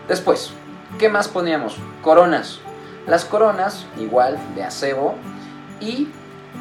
Después, 0.08 0.52
¿qué 0.98 1.10
más 1.10 1.28
poníamos? 1.28 1.78
Coronas. 2.02 2.60
Las 3.08 3.26
coronas, 3.26 3.86
igual, 3.98 4.38
de 4.56 4.64
acebo. 4.64 5.16
¿Y 5.84 6.08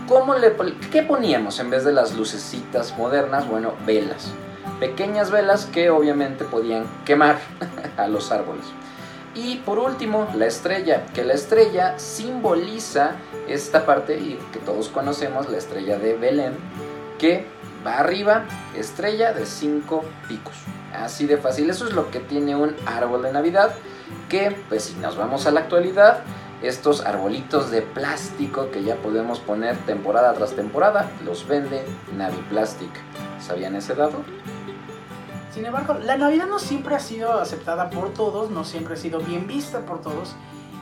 cómo 0.08 0.34
le, 0.34 0.52
qué 0.90 1.04
poníamos 1.04 1.60
en 1.60 1.70
vez 1.70 1.84
de 1.84 1.92
las 1.92 2.14
lucecitas 2.14 2.98
modernas? 2.98 3.48
Bueno, 3.48 3.74
velas. 3.86 4.32
Pequeñas 4.80 5.30
velas 5.30 5.66
que 5.66 5.90
obviamente 5.90 6.44
podían 6.44 6.86
quemar 7.04 7.38
a 7.96 8.08
los 8.08 8.32
árboles. 8.32 8.64
Y 9.36 9.58
por 9.58 9.78
último, 9.78 10.28
la 10.34 10.46
estrella, 10.46 11.06
que 11.14 11.24
la 11.24 11.34
estrella 11.34 11.98
simboliza 12.00 13.12
esta 13.48 13.86
parte 13.86 14.18
que 14.52 14.58
todos 14.58 14.88
conocemos, 14.88 15.48
la 15.48 15.58
estrella 15.58 15.98
de 15.98 16.16
Belén, 16.16 16.54
que 17.18 17.46
va 17.86 17.98
arriba, 17.98 18.44
estrella 18.76 19.32
de 19.32 19.46
cinco 19.46 20.04
picos. 20.28 20.54
Así 20.92 21.26
de 21.26 21.36
fácil, 21.36 21.70
eso 21.70 21.86
es 21.86 21.92
lo 21.92 22.10
que 22.10 22.18
tiene 22.18 22.56
un 22.56 22.74
árbol 22.86 23.22
de 23.22 23.32
Navidad, 23.32 23.72
que 24.28 24.56
pues 24.68 24.84
si 24.84 24.94
nos 24.96 25.16
vamos 25.16 25.46
a 25.46 25.52
la 25.52 25.60
actualidad, 25.60 26.24
estos 26.62 27.04
arbolitos 27.04 27.70
de 27.70 27.82
plástico 27.82 28.70
que 28.70 28.84
ya 28.84 28.96
podemos 28.96 29.40
poner 29.40 29.76
temporada 29.78 30.32
tras 30.34 30.54
temporada, 30.54 31.10
los 31.24 31.46
vende 31.46 31.84
Naviplastic. 32.16 32.90
¿Sabían 33.40 33.74
ese 33.74 33.94
dato? 33.94 34.22
Sin 35.52 35.66
embargo, 35.66 35.94
la 35.94 36.16
Navidad 36.16 36.46
no 36.46 36.58
siempre 36.58 36.94
ha 36.94 37.00
sido 37.00 37.32
aceptada 37.32 37.90
por 37.90 38.14
todos, 38.14 38.50
no 38.50 38.64
siempre 38.64 38.94
ha 38.94 38.96
sido 38.96 39.20
bien 39.20 39.46
vista 39.46 39.80
por 39.80 40.00
todos. 40.00 40.34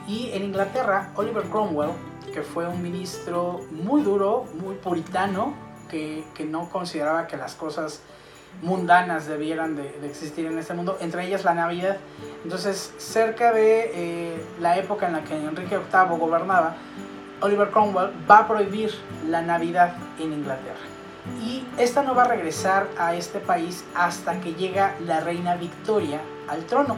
Y 0.07 0.29
en 0.33 0.43
Inglaterra, 0.43 1.11
Oliver 1.15 1.43
Cromwell, 1.43 1.91
que 2.33 2.41
fue 2.41 2.67
un 2.67 2.81
ministro 2.81 3.59
muy 3.71 4.01
duro, 4.01 4.45
muy 4.61 4.75
puritano, 4.75 5.53
que, 5.89 6.23
que 6.35 6.45
no 6.45 6.69
consideraba 6.69 7.27
que 7.27 7.35
las 7.37 7.55
cosas 7.55 8.01
mundanas 8.61 9.27
debieran 9.27 9.75
de, 9.75 9.83
de, 9.83 10.07
existir 10.07 10.45
en 10.45 10.57
este 10.57 10.73
mundo, 10.73 10.97
entre 11.01 11.25
ellas 11.25 11.43
la 11.43 11.53
Navidad. 11.53 11.97
Entonces, 12.43 12.93
cerca 12.97 13.53
de 13.53 13.91
eh, 13.93 14.45
la 14.59 14.77
época 14.77 15.07
en 15.07 15.13
la 15.13 15.23
que 15.23 15.35
Enrique 15.35 15.77
VIII 15.77 16.17
gobernaba, 16.19 16.75
Oliver 17.41 17.69
Cromwell 17.69 18.11
va 18.29 18.39
a 18.39 18.47
prohibir 18.47 18.91
la 19.27 19.41
Navidad 19.41 19.93
en 20.19 20.33
Inglaterra. 20.33 20.79
Y 21.43 21.63
esta 21.77 22.03
no 22.03 22.15
va 22.15 22.23
a 22.23 22.27
regresar 22.27 22.87
a 22.97 23.15
este 23.15 23.39
país 23.39 23.83
hasta 23.95 24.39
que 24.41 24.53
llega 24.53 24.95
la 25.05 25.19
reina 25.19 25.55
Victoria 25.55 26.19
al 26.47 26.65
trono. 26.65 26.97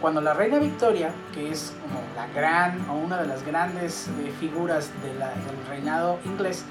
Cuando 0.00 0.20
la 0.20 0.34
reina 0.34 0.58
Victoria, 0.58 1.10
que 1.32 1.50
es 1.50 1.72
como 1.82 2.00
la 2.14 2.26
gran 2.28 2.88
o 2.90 2.94
una 2.94 3.20
de 3.20 3.26
las 3.26 3.44
grandes 3.44 4.08
eh, 4.08 4.32
figuras 4.38 4.90
de 5.02 5.14
la, 5.14 5.28
del 5.30 5.66
reinado 5.68 6.18
inglés, 6.24 6.64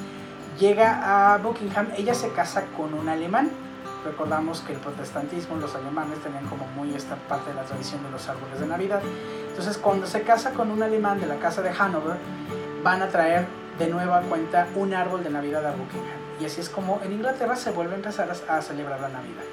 llega 0.59 1.33
a 1.33 1.37
Buckingham, 1.37 1.89
ella 1.97 2.13
se 2.13 2.29
casa 2.29 2.63
con 2.77 2.93
un 2.93 3.09
alemán. 3.09 3.49
Recordamos 4.05 4.61
que 4.61 4.73
el 4.73 4.79
protestantismo, 4.79 5.57
los 5.57 5.73
alemanes 5.73 6.19
tenían 6.19 6.45
como 6.45 6.67
muy 6.67 6.93
esta 6.93 7.15
parte 7.15 7.49
de 7.49 7.55
la 7.55 7.63
tradición 7.63 8.03
de 8.03 8.11
los 8.11 8.29
árboles 8.29 8.59
de 8.59 8.67
Navidad. 8.67 9.01
Entonces, 9.49 9.79
cuando 9.79 10.05
se 10.05 10.21
casa 10.21 10.51
con 10.51 10.69
un 10.69 10.83
alemán 10.83 11.19
de 11.19 11.25
la 11.25 11.37
casa 11.37 11.63
de 11.63 11.71
Hanover, 11.71 12.17
van 12.83 13.01
a 13.01 13.09
traer 13.09 13.47
de 13.79 13.87
nueva 13.87 14.21
cuenta 14.21 14.67
un 14.75 14.93
árbol 14.93 15.23
de 15.23 15.31
Navidad 15.31 15.65
a 15.65 15.71
Buckingham. 15.71 16.19
Y 16.39 16.45
así 16.45 16.61
es 16.61 16.69
como 16.69 17.01
en 17.03 17.13
Inglaterra 17.13 17.55
se 17.55 17.71
vuelve 17.71 17.93
a 17.93 17.95
empezar 17.95 18.29
a, 18.29 18.61
celebrar 18.61 18.99
la 18.99 19.09
Navidad. 19.09 19.43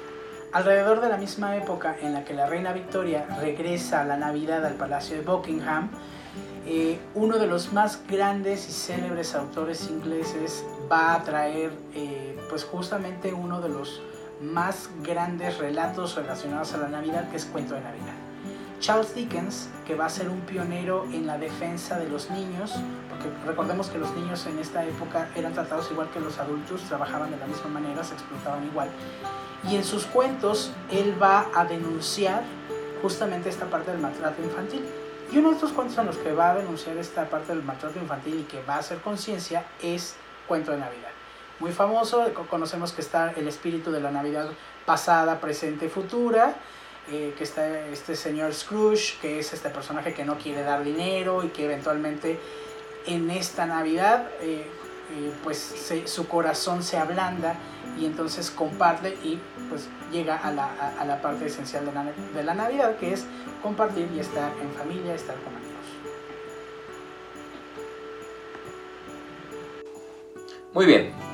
Alrededor 0.51 1.01
de 1.01 1.09
la 1.09 1.17
misma 1.17 1.57
época 1.57 1.95
en 1.99 2.13
la 2.13 2.23
que 2.23 2.35
la 2.35 2.45
reina 2.45 2.73
Victoria 2.73 3.25
regresa 3.39 4.01
a 4.01 4.03
la 4.05 4.17
Navidad 4.17 4.63
al 4.65 4.75
Palacio 4.75 5.17
de 5.17 5.23
Buckingham, 5.23 5.89
eh, 6.67 6.99
uno 7.15 7.39
de 7.39 7.47
los 7.47 7.73
más 7.73 8.01
grandes 8.07 8.69
y 8.69 8.71
célebres 8.71 9.33
autores 9.33 9.89
ingleses 9.89 10.63
va 10.91 11.15
a 11.15 11.23
traer 11.23 11.71
eh, 11.95 12.37
pues 12.49 12.63
justamente 12.63 13.33
uno 13.33 13.59
de 13.59 13.69
los 13.69 14.01
más 14.43 14.89
grandes 15.01 15.57
relatos 15.57 16.15
relacionados 16.15 16.73
a 16.73 16.77
la 16.77 16.89
Navidad, 16.89 17.29
que 17.29 17.37
es 17.37 17.45
Cuento 17.45 17.75
de 17.75 17.81
Navidad. 17.81 18.13
Charles 18.79 19.15
Dickens, 19.15 19.69
que 19.87 19.95
va 19.95 20.07
a 20.07 20.09
ser 20.09 20.27
un 20.27 20.41
pionero 20.41 21.05
en 21.13 21.25
la 21.25 21.37
defensa 21.37 21.97
de 21.97 22.09
los 22.09 22.29
niños, 22.29 22.73
porque 23.09 23.29
recordemos 23.45 23.87
que 23.87 23.97
los 23.97 24.13
niños 24.13 24.45
en 24.45 24.59
esta 24.59 24.83
época 24.85 25.29
eran 25.35 25.53
tratados 25.53 25.89
igual 25.89 26.09
que 26.09 26.19
los 26.19 26.37
adultos, 26.37 26.81
trabajaban 26.81 27.31
de 27.31 27.37
la 27.37 27.47
misma 27.47 27.69
manera, 27.69 28.03
se 28.03 28.13
explotaban 28.13 28.65
igual. 28.65 28.89
Y 29.69 29.77
en 29.77 29.85
sus 29.85 30.05
cuentos 30.05 30.71
él 30.91 31.15
va 31.21 31.45
a 31.55 31.63
denunciar 31.63 32.43
justamente 33.01 33.47
esta 33.47 33.67
parte 33.67 33.91
del 33.91 34.01
maltrato 34.01 34.43
infantil. 34.43 34.83
Y 35.31 35.37
uno 35.37 35.49
de 35.49 35.55
estos 35.55 35.71
cuentos 35.71 35.97
en 35.97 36.05
los 36.05 36.17
que 36.17 36.33
va 36.33 36.51
a 36.51 36.55
denunciar 36.55 36.97
esta 36.97 37.29
parte 37.29 37.53
del 37.53 37.63
maltrato 37.63 37.97
infantil 37.99 38.41
y 38.41 38.43
que 38.43 38.61
va 38.63 38.75
a 38.75 38.79
hacer 38.79 38.97
conciencia 38.97 39.65
es 39.81 40.15
Cuento 40.45 40.71
de 40.71 40.79
Navidad. 40.79 41.22
Muy 41.59 41.71
famoso, 41.71 42.25
conocemos 42.49 42.91
que 42.91 43.01
está 43.01 43.31
el 43.31 43.47
espíritu 43.47 43.91
de 43.91 44.01
la 44.01 44.11
Navidad 44.11 44.49
pasada, 44.85 45.39
presente, 45.39 45.87
futura, 45.87 46.55
eh, 47.11 47.33
que 47.37 47.43
está 47.43 47.87
este 47.87 48.15
señor 48.15 48.53
Scrooge, 48.53 49.19
que 49.21 49.39
es 49.39 49.53
este 49.53 49.69
personaje 49.69 50.13
que 50.13 50.25
no 50.25 50.37
quiere 50.37 50.63
dar 50.63 50.83
dinero 50.83 51.43
y 51.43 51.49
que 51.49 51.65
eventualmente 51.65 52.39
en 53.05 53.29
esta 53.29 53.65
Navidad 53.65 54.27
eh, 54.41 54.65
eh, 55.11 55.33
pues 55.43 55.91
su 56.05 56.27
corazón 56.27 56.81
se 56.81 56.97
ablanda 56.97 57.55
y 57.99 58.05
entonces 58.05 58.49
comparte 58.49 59.17
y 59.23 59.39
pues 59.69 59.87
llega 60.11 60.37
a 60.37 60.51
la, 60.51 60.93
a 60.97 61.05
la 61.05 61.21
parte 61.21 61.45
esencial 61.45 61.85
de 61.85 61.91
la, 61.91 62.05
de 62.33 62.43
la 62.43 62.53
Navidad, 62.53 62.97
que 62.97 63.13
es 63.13 63.25
compartir 63.61 64.09
y 64.15 64.19
estar 64.19 64.51
en 64.61 64.71
familia, 64.71 65.13
estar 65.13 65.35
con 65.35 65.55
amigos. 65.55 65.73
Muy 70.73 70.85
bien. 70.85 71.32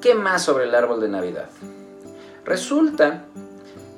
¿Qué 0.00 0.14
más 0.14 0.42
sobre 0.42 0.64
el 0.64 0.74
árbol 0.74 0.98
de 1.02 1.08
Navidad? 1.08 1.50
Resulta 2.46 3.24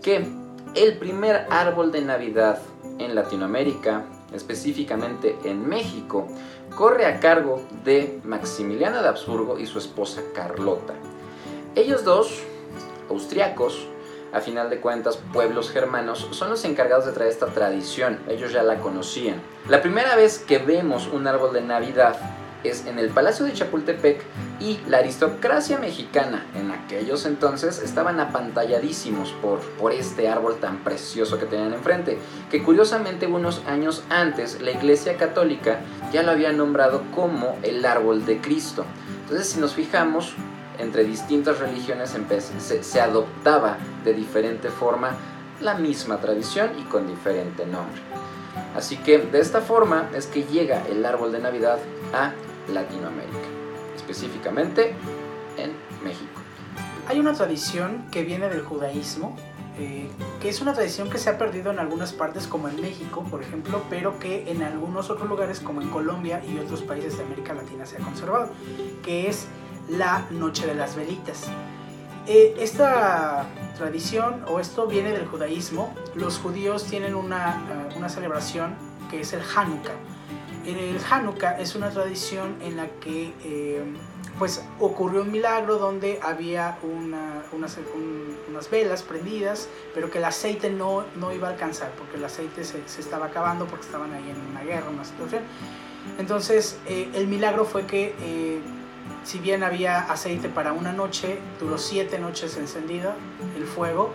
que 0.03 0.27
el 0.75 0.99
primer 0.99 1.47
árbol 1.49 1.93
de 1.93 2.01
Navidad 2.01 2.59
en 2.99 3.15
Latinoamérica, 3.15 4.03
específicamente 4.33 5.39
en 5.45 5.69
México, 5.69 6.27
corre 6.75 7.07
a 7.07 7.21
cargo 7.21 7.63
de 7.85 8.21
Maximiliano 8.25 9.01
de 9.01 9.09
Habsburgo 9.09 9.61
y 9.61 9.67
su 9.67 9.79
esposa 9.79 10.23
Carlota. 10.35 10.95
Ellos 11.77 12.03
dos, 12.03 12.43
austriacos, 13.09 13.87
a 14.33 14.41
final 14.41 14.71
de 14.71 14.81
cuentas 14.81 15.21
pueblos 15.33 15.71
germanos, 15.71 16.27
son 16.33 16.51
los 16.51 16.65
encargados 16.65 17.07
de 17.07 17.13
traer 17.13 17.31
esta 17.31 17.47
tradición, 17.47 18.19
ellos 18.29 18.51
ya 18.51 18.65
la 18.65 18.81
conocían. 18.81 19.41
La 19.69 19.81
primera 19.83 20.17
vez 20.17 20.41
que 20.41 20.59
vemos 20.59 21.07
un 21.07 21.29
árbol 21.29 21.53
de 21.53 21.61
Navidad 21.61 22.17
es 22.65 22.87
en 22.87 22.99
el 22.99 23.11
Palacio 23.11 23.45
de 23.45 23.53
Chapultepec 23.53 24.23
y 24.61 24.79
la 24.89 24.99
aristocracia 24.99 25.79
mexicana 25.79 26.47
en 26.55 26.71
aquellos 26.71 27.27
entonces 27.27 27.81
estaban 27.81 28.21
apantalladísimos 28.21 29.33
por, 29.43 29.61
por 29.61 29.93
este 29.93 30.29
árbol 30.29 30.57
tan 30.57 30.79
precioso 30.85 31.39
que 31.39 31.47
tenían 31.47 31.75
enfrente, 31.75 32.19
que 32.51 32.63
curiosamente 32.63 33.27
unos 33.27 33.63
años 33.67 34.03
antes 34.09 34.61
la 34.61 34.71
Iglesia 34.71 35.17
Católica 35.17 35.81
ya 36.13 36.23
lo 36.23 36.31
había 36.31 36.53
nombrado 36.53 37.03
como 37.15 37.57
el 37.63 37.85
árbol 37.85 38.25
de 38.25 38.41
Cristo. 38.41 38.85
Entonces 39.23 39.49
si 39.49 39.61
nos 39.61 39.75
fijamos, 39.75 40.35
entre 40.79 41.05
distintas 41.05 41.59
religiones 41.59 42.17
se, 42.59 42.83
se 42.83 43.01
adoptaba 43.01 43.79
de 44.05 44.15
diferente 44.15 44.69
forma 44.69 45.17
la 45.61 45.75
misma 45.75 46.19
tradición 46.19 46.71
y 46.79 46.83
con 46.83 47.07
diferente 47.07 47.67
nombre. 47.67 48.01
Así 48.77 48.97
que 48.97 49.19
de 49.19 49.41
esta 49.41 49.61
forma 49.61 50.09
es 50.15 50.27
que 50.27 50.45
llega 50.45 50.83
el 50.89 51.05
árbol 51.05 51.33
de 51.33 51.39
Navidad 51.39 51.79
a 52.13 52.33
Latinoamérica, 52.69 53.49
específicamente 53.97 54.95
en 55.57 55.73
México. 56.05 56.41
Hay 57.09 57.19
una 57.19 57.33
tradición 57.33 58.07
que 58.11 58.23
viene 58.23 58.49
del 58.49 58.63
judaísmo, 58.63 59.37
eh, 59.79 60.09
que 60.41 60.49
es 60.49 60.61
una 60.61 60.75
tradición 60.75 61.11
que 61.11 61.19
se 61.19 61.31
ha 61.31 61.39
perdido 61.39 61.71
en 61.73 61.79
algunas 61.79 62.13
partes, 62.13 62.47
como 62.47 62.69
en 62.69 62.81
México, 62.81 63.25
por 63.31 63.43
ejemplo, 63.43 63.83
pero 63.91 64.19
que 64.19 64.51
en 64.51 64.63
algunos 64.63 65.11
otros 65.11 65.29
lugares, 65.29 65.61
como 65.61 65.81
en 65.81 65.89
Colombia 65.89 66.43
y 66.45 66.59
otros 66.59 66.83
países 66.83 67.17
de 67.17 67.25
América 67.25 67.55
Latina, 67.55 67.87
se 67.87 67.97
ha 67.97 68.01
conservado, 68.01 68.51
que 69.03 69.29
es 69.29 69.47
la 69.89 70.27
Noche 70.31 70.67
de 70.67 70.75
las 70.75 70.95
Velitas. 70.95 71.49
Eh, 72.27 72.55
esta 72.59 73.47
tradición 73.77 74.45
o 74.47 74.61
esto 74.61 74.87
viene 74.87 75.11
del 75.11 75.27
judaísmo. 75.27 75.93
Los 76.15 76.39
judíos 76.39 76.85
tienen 76.85 77.15
una, 77.17 77.89
eh, 77.91 77.97
una 77.97 78.09
celebración 78.09 78.77
que 79.11 79.21
es 79.21 79.33
el 79.33 79.41
Hanukkah. 79.41 79.97
El 80.67 80.99
Hanukkah 81.11 81.59
es 81.61 81.75
una 81.75 81.91
tradición 81.91 82.55
en 82.63 82.77
la 82.77 82.87
que 83.01 83.33
eh, 83.45 83.83
pues 84.39 84.63
ocurrió 84.81 85.23
un 85.23 85.31
milagro 85.33 85.79
donde 85.79 86.19
había 86.23 86.79
una- 86.83 87.43
unas, 87.53 87.77
un- 87.95 88.37
unas 88.49 88.71
velas 88.71 89.03
prendidas, 89.03 89.69
pero 89.95 90.11
que 90.11 90.19
el 90.19 90.25
aceite 90.25 90.71
no, 90.71 91.05
no 91.17 91.33
iba 91.33 91.49
a 91.49 91.53
alcanzar, 91.53 91.91
porque 91.99 92.17
el 92.17 92.25
aceite 92.25 92.65
se, 92.65 92.87
se 92.89 93.01
estaba 93.01 93.27
acabando, 93.27 93.67
porque 93.67 93.85
estaban 93.87 94.13
ahí 94.13 94.31
en 94.31 94.41
una 94.51 94.63
guerra, 94.63 94.89
una 94.91 95.05
situación. 95.05 95.43
Entonces, 96.19 96.79
eh, 96.87 97.09
el 97.15 97.27
milagro 97.29 97.65
fue 97.65 97.87
que, 97.87 98.15
eh, 98.21 98.61
si 99.25 99.39
bien 99.39 99.63
había 99.63 99.99
aceite 100.01 100.49
para 100.49 100.73
una 100.73 100.93
noche, 100.93 101.39
duró 101.61 101.79
siete 101.79 102.19
noches 102.19 102.57
encendida 102.57 103.15
el 103.57 103.65
fuego, 103.67 104.13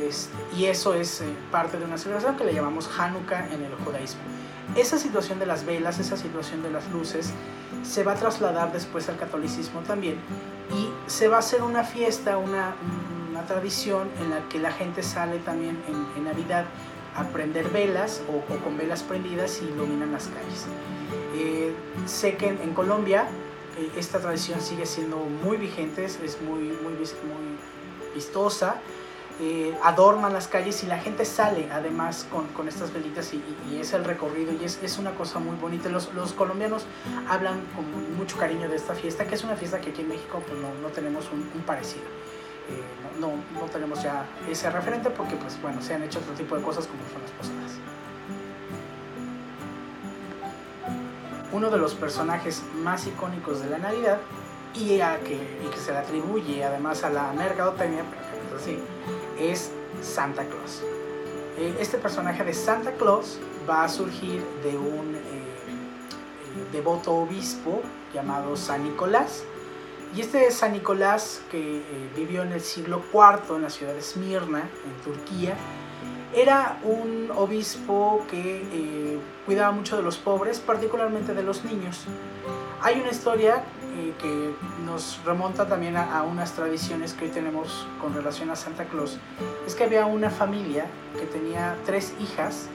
este, 0.00 0.36
y 0.56 0.66
eso 0.66 0.94
es 0.94 1.20
eh, 1.20 1.24
parte 1.50 1.78
de 1.78 1.84
una 1.84 1.98
celebración 1.98 2.36
que 2.36 2.44
le 2.44 2.54
llamamos 2.54 2.88
Hanukkah 2.98 3.52
en 3.52 3.64
el 3.64 3.74
judaísmo. 3.84 4.20
Esa 4.76 4.98
situación 4.98 5.38
de 5.38 5.46
las 5.46 5.64
velas, 5.64 5.98
esa 5.98 6.16
situación 6.16 6.62
de 6.62 6.70
las 6.70 6.88
luces, 6.90 7.32
se 7.82 8.04
va 8.04 8.12
a 8.12 8.14
trasladar 8.16 8.72
después 8.72 9.08
al 9.08 9.16
catolicismo 9.16 9.80
también 9.80 10.16
y 10.70 11.10
se 11.10 11.28
va 11.28 11.36
a 11.36 11.38
hacer 11.38 11.62
una 11.62 11.84
fiesta, 11.84 12.36
una, 12.36 12.74
una 13.30 13.46
tradición 13.46 14.08
en 14.20 14.30
la 14.30 14.48
que 14.48 14.58
la 14.58 14.72
gente 14.72 15.02
sale 15.02 15.38
también 15.38 15.78
en, 15.88 16.06
en 16.16 16.24
Navidad 16.24 16.64
a 17.16 17.24
prender 17.24 17.68
velas 17.70 18.22
o, 18.28 18.52
o 18.52 18.58
con 18.58 18.76
velas 18.76 19.02
prendidas 19.02 19.60
y 19.62 19.66
iluminan 19.66 20.12
las 20.12 20.28
calles. 20.28 20.66
Eh, 21.34 21.72
sé 22.06 22.36
que 22.36 22.48
en, 22.48 22.60
en 22.60 22.74
Colombia 22.74 23.26
eh, 23.78 23.90
esta 23.96 24.18
tradición 24.18 24.60
sigue 24.60 24.86
siendo 24.86 25.18
muy 25.18 25.56
vigente, 25.56 26.04
es, 26.04 26.18
muy, 26.42 26.60
muy, 26.60 26.94
muy 26.94 27.04
vistosa, 28.14 28.76
eh, 29.40 29.72
adornan 29.84 30.32
las 30.32 30.48
calles 30.48 30.82
y 30.82 30.86
la 30.86 30.98
gente 30.98 31.24
sale 31.24 31.68
además 31.70 32.26
con, 32.28 32.48
con 32.48 32.66
estas 32.66 32.92
velitas 32.92 33.32
y, 33.32 33.42
es 33.78 33.92
el 33.92 34.04
recorrido 34.04 34.52
y 34.52 34.64
es, 34.64 34.82
es 34.82 34.98
una 34.98 35.12
cosa 35.12 35.38
muy 35.38 35.56
bonita. 35.56 35.88
Los, 35.88 36.12
los 36.14 36.32
colombianos 36.32 36.86
hablan 37.28 37.60
con 37.76 38.16
mucho 38.16 38.36
cariño 38.36 38.68
de 38.68 38.74
esta 38.74 38.94
fiesta, 38.94 39.26
que 39.26 39.36
es 39.36 39.44
una 39.44 39.54
fiesta 39.54 39.80
que 39.80 39.90
aquí 39.90 40.00
en 40.00 40.08
México 40.08 40.42
pues, 40.44 40.58
no, 40.58 40.74
no 40.82 40.88
tenemos 40.88 41.30
un, 41.30 41.44
parecido. 41.62 42.04
Eh, 42.68 42.82
no, 43.20 43.30
no, 43.54 43.66
tenemos 43.70 44.02
ya 44.02 44.26
ese 44.50 44.70
referente 44.70 45.08
porque 45.10 45.36
pues 45.36 45.60
bueno, 45.62 45.80
se 45.82 45.94
han 45.94 46.02
hecho 46.02 46.18
otro 46.18 46.34
tipo 46.34 46.56
de 46.56 46.62
cosas 46.62 46.86
como 46.86 47.00
son 47.12 47.22
las 47.22 47.30
posadas. 47.30 47.78
Uno 51.52 51.70
de 51.70 51.78
los 51.78 51.94
personajes 51.94 52.62
más 52.82 53.06
icónicos 53.06 53.62
de 53.62 53.70
la 53.70 53.78
Navidad 53.78 54.18
y, 54.74 55.00
a 55.00 55.18
que, 55.20 55.34
y 55.34 55.70
que 55.70 55.78
se 55.78 55.92
le 55.92 55.98
atribuye 55.98 56.64
además 56.64 57.04
a 57.04 57.10
la 57.10 57.32
mercadotecnia, 57.32 58.04
pero 58.10 58.22
que 58.22 58.50
no 58.50 58.56
es 58.56 58.62
así, 58.62 58.78
es 59.38 59.70
Santa 60.02 60.44
Claus. 60.44 60.82
Eh, 61.58 61.76
Este 61.80 61.98
personaje 61.98 62.44
de 62.44 62.54
Santa 62.54 62.92
Claus 62.92 63.38
va 63.68 63.84
a 63.84 63.88
surgir 63.88 64.42
de 64.62 64.76
un 64.76 65.14
eh, 65.14 65.18
eh, 65.18 66.66
devoto 66.72 67.14
obispo 67.14 67.82
llamado 68.12 68.56
San 68.56 68.84
Nicolás. 68.84 69.44
Y 70.14 70.22
este 70.22 70.50
San 70.50 70.72
Nicolás, 70.72 71.42
que 71.50 71.82
vivió 72.16 72.42
en 72.42 72.52
el 72.52 72.62
siglo 72.62 73.02
IV 73.12 73.56
en 73.56 73.62
la 73.62 73.68
ciudad 73.68 73.92
de 73.92 73.98
Esmirna, 73.98 74.60
en 74.60 75.04
Turquía, 75.04 75.54
era 76.34 76.78
un 76.82 77.30
obispo 77.36 78.24
que 78.30 79.18
cuidaba 79.44 79.70
mucho 79.70 79.98
de 79.98 80.02
los 80.02 80.16
pobres, 80.16 80.60
particularmente 80.60 81.34
de 81.34 81.42
los 81.42 81.62
niños. 81.64 82.06
Hay 82.80 82.98
una 83.00 83.10
historia 83.10 83.64
eh, 83.98 84.14
que 84.20 84.54
nos 84.86 85.20
remonta 85.24 85.66
también 85.66 85.96
a, 85.96 86.16
a 86.18 86.22
unas 86.22 86.52
tradiciones 86.52 87.12
que 87.14 87.24
hoy 87.26 87.30
tenemos 87.30 87.86
con 88.00 88.14
relación 88.14 88.48
a 88.50 88.56
Santa 88.56 88.84
Claus. 88.84 89.18
Es 89.66 89.74
que 89.74 89.84
había 89.84 90.06
una 90.06 90.30
familia 90.30 90.86
que 91.18 91.26
tenía 91.26 91.76
tres 91.84 92.14
hijas 92.20 92.68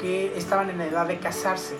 que 0.00 0.36
estaban 0.36 0.70
en 0.70 0.78
la 0.78 0.86
edad 0.86 1.06
de 1.06 1.18
casarse. 1.18 1.76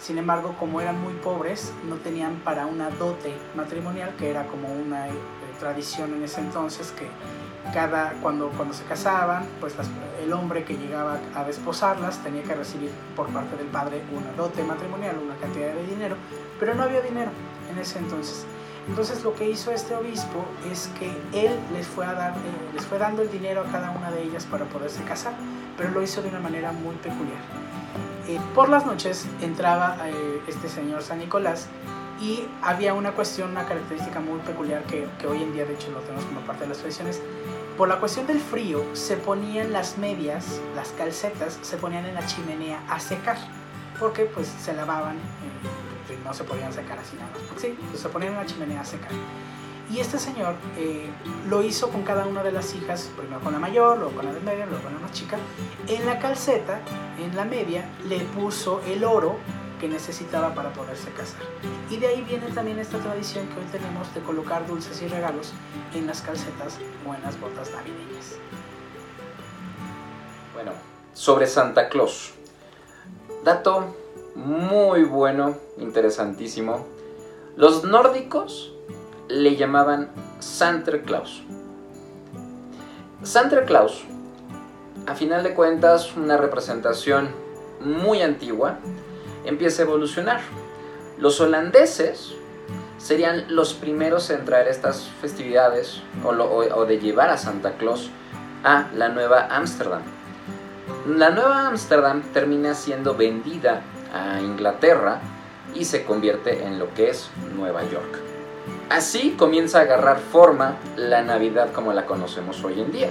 Sin 0.00 0.18
embargo, 0.18 0.54
como 0.60 0.80
eran 0.80 1.00
muy 1.00 1.14
pobres, 1.14 1.72
no 1.88 1.96
tenían 1.96 2.34
para 2.44 2.66
una 2.66 2.90
dote 2.90 3.34
matrimonial, 3.56 4.12
que 4.18 4.28
era 4.30 4.46
como 4.46 4.68
una 4.68 5.08
eh, 5.08 5.12
tradición 5.58 6.12
en 6.14 6.22
ese 6.24 6.40
entonces, 6.40 6.92
que 6.92 7.06
cada, 7.72 8.12
cuando, 8.20 8.50
cuando 8.50 8.74
se 8.74 8.84
casaban, 8.84 9.46
pues 9.60 9.76
las- 9.78 9.88
el 10.22 10.32
hombre 10.34 10.64
que 10.64 10.74
llegaba 10.76 11.18
a 11.34 11.44
desposarlas 11.44 12.18
tenía 12.22 12.42
que 12.42 12.54
recibir 12.54 12.90
por 13.16 13.28
parte 13.28 13.56
del 13.56 13.66
padre 13.68 14.02
una 14.14 14.30
dote 14.36 14.62
matrimonial, 14.62 15.16
una 15.24 15.36
cantidad 15.36 15.72
de 15.72 15.86
dinero, 15.86 16.16
pero 16.60 16.74
no 16.74 16.82
había 16.82 17.00
dinero 17.00 17.30
en 17.70 17.78
ese 17.78 17.98
entonces. 17.98 18.46
Entonces 18.88 19.24
lo 19.24 19.34
que 19.34 19.48
hizo 19.48 19.70
este 19.70 19.94
obispo 19.94 20.44
es 20.70 20.90
que 20.98 21.06
él 21.32 21.52
les 21.72 21.86
fue, 21.86 22.04
a 22.04 22.12
dar, 22.12 22.32
eh, 22.32 22.74
les 22.74 22.84
fue 22.84 22.98
dando 22.98 23.22
el 23.22 23.30
dinero 23.30 23.62
a 23.62 23.64
cada 23.72 23.90
una 23.90 24.10
de 24.10 24.22
ellas 24.22 24.44
para 24.44 24.66
poderse 24.66 25.02
casar, 25.04 25.32
pero 25.76 25.90
lo 25.90 26.02
hizo 26.02 26.20
de 26.20 26.28
una 26.28 26.40
manera 26.40 26.72
muy 26.72 26.94
peculiar. 26.96 27.38
Eh, 28.28 28.38
por 28.54 28.68
las 28.68 28.84
noches 28.84 29.26
entraba 29.40 29.96
eh, 30.06 30.42
este 30.48 30.68
señor 30.68 31.02
San 31.02 31.18
Nicolás 31.18 31.66
y 32.20 32.44
había 32.62 32.94
una 32.94 33.12
cuestión, 33.12 33.50
una 33.50 33.64
característica 33.64 34.20
muy 34.20 34.38
peculiar 34.40 34.82
que, 34.84 35.06
que 35.18 35.26
hoy 35.26 35.42
en 35.42 35.52
día 35.52 35.64
de 35.64 35.74
hecho 35.74 35.90
lo 35.90 36.00
tenemos 36.00 36.24
como 36.26 36.40
parte 36.40 36.62
de 36.62 36.68
las 36.68 36.78
tradiciones. 36.78 37.22
Por 37.78 37.88
la 37.88 37.98
cuestión 37.98 38.26
del 38.26 38.38
frío 38.38 38.84
se 38.92 39.16
ponían 39.16 39.72
las 39.72 39.98
medias, 39.98 40.60
las 40.76 40.90
calcetas, 40.90 41.58
se 41.62 41.76
ponían 41.76 42.06
en 42.06 42.14
la 42.14 42.24
chimenea 42.24 42.80
a 42.88 43.00
secar, 43.00 43.36
porque 43.98 44.26
pues 44.26 44.46
se 44.62 44.74
lavaban, 44.74 45.16
no 46.24 46.34
se 46.34 46.44
podían 46.44 46.72
secar 46.72 46.98
así 46.98 47.16
nada 47.16 47.30
más. 47.32 47.60
Sí, 47.60 47.76
pues, 47.90 48.00
se 48.00 48.08
ponían 48.08 48.32
en 48.32 48.38
la 48.38 48.46
chimenea 48.46 48.80
a 48.80 48.84
secar. 48.84 49.10
Y 49.90 50.00
este 50.00 50.18
señor 50.18 50.54
eh, 50.78 51.10
lo 51.48 51.62
hizo 51.62 51.90
con 51.90 52.02
cada 52.04 52.26
una 52.26 52.42
de 52.42 52.52
las 52.52 52.74
hijas, 52.74 53.10
primero 53.16 53.40
con 53.40 53.52
la 53.52 53.58
mayor, 53.58 53.98
luego 53.98 54.14
con 54.16 54.24
la 54.24 54.32
de 54.32 54.40
media, 54.40 54.66
luego 54.66 54.82
con 54.82 54.94
la 54.94 55.00
más 55.00 55.12
chica. 55.12 55.36
En 55.86 56.06
la 56.06 56.18
calceta, 56.18 56.80
en 57.18 57.36
la 57.36 57.44
media, 57.44 57.84
le 58.08 58.20
puso 58.20 58.80
el 58.86 59.04
oro 59.04 59.36
que 59.80 59.88
necesitaba 59.88 60.54
para 60.54 60.72
poderse 60.72 61.10
casar. 61.10 61.42
Y 61.90 61.98
de 61.98 62.06
ahí 62.06 62.22
viene 62.22 62.46
también 62.48 62.78
esta 62.78 62.98
tradición 62.98 63.46
que 63.48 63.60
hoy 63.60 63.66
tenemos 63.70 64.12
de 64.14 64.20
colocar 64.20 64.66
dulces 64.66 65.02
y 65.02 65.08
regalos 65.08 65.52
en 65.92 66.06
las 66.06 66.22
calcetas 66.22 66.78
o 67.06 67.14
en 67.14 67.22
las 67.22 67.38
botas 67.38 67.70
navideñas. 67.70 68.36
Bueno, 70.54 70.72
sobre 71.12 71.46
Santa 71.46 71.88
Claus. 71.88 72.32
Dato 73.44 73.94
muy 74.34 75.04
bueno, 75.04 75.56
interesantísimo. 75.78 76.86
Los 77.56 77.84
nórdicos 77.84 78.72
le 79.28 79.56
llamaban 79.56 80.10
Santa 80.40 81.02
Claus. 81.02 81.42
Santa 83.22 83.64
Claus, 83.64 84.04
a 85.06 85.14
final 85.14 85.42
de 85.42 85.54
cuentas, 85.54 86.14
una 86.16 86.36
representación 86.36 87.28
muy 87.80 88.22
antigua, 88.22 88.78
empieza 89.44 89.82
a 89.82 89.86
evolucionar. 89.86 90.40
Los 91.18 91.40
holandeses 91.40 92.34
serían 92.98 93.44
los 93.48 93.74
primeros 93.74 94.30
en 94.30 94.44
traer 94.44 94.68
estas 94.68 95.08
festividades 95.20 96.02
o, 96.24 96.30
o 96.30 96.86
de 96.86 96.98
llevar 96.98 97.30
a 97.30 97.38
Santa 97.38 97.76
Claus 97.76 98.10
a 98.64 98.88
la 98.94 99.08
Nueva 99.08 99.46
Ámsterdam. 99.50 100.02
La 101.06 101.30
Nueva 101.30 101.68
Ámsterdam 101.68 102.22
termina 102.32 102.74
siendo 102.74 103.14
vendida 103.14 103.82
a 104.14 104.40
Inglaterra 104.40 105.20
y 105.74 105.84
se 105.84 106.04
convierte 106.04 106.64
en 106.64 106.78
lo 106.78 106.94
que 106.94 107.10
es 107.10 107.28
Nueva 107.56 107.82
York. 107.82 108.20
Así 108.88 109.34
comienza 109.36 109.78
a 109.78 109.82
agarrar 109.82 110.18
forma 110.18 110.76
la 110.96 111.22
Navidad 111.22 111.72
como 111.72 111.92
la 111.92 112.06
conocemos 112.06 112.62
hoy 112.64 112.80
en 112.80 112.92
día. 112.92 113.10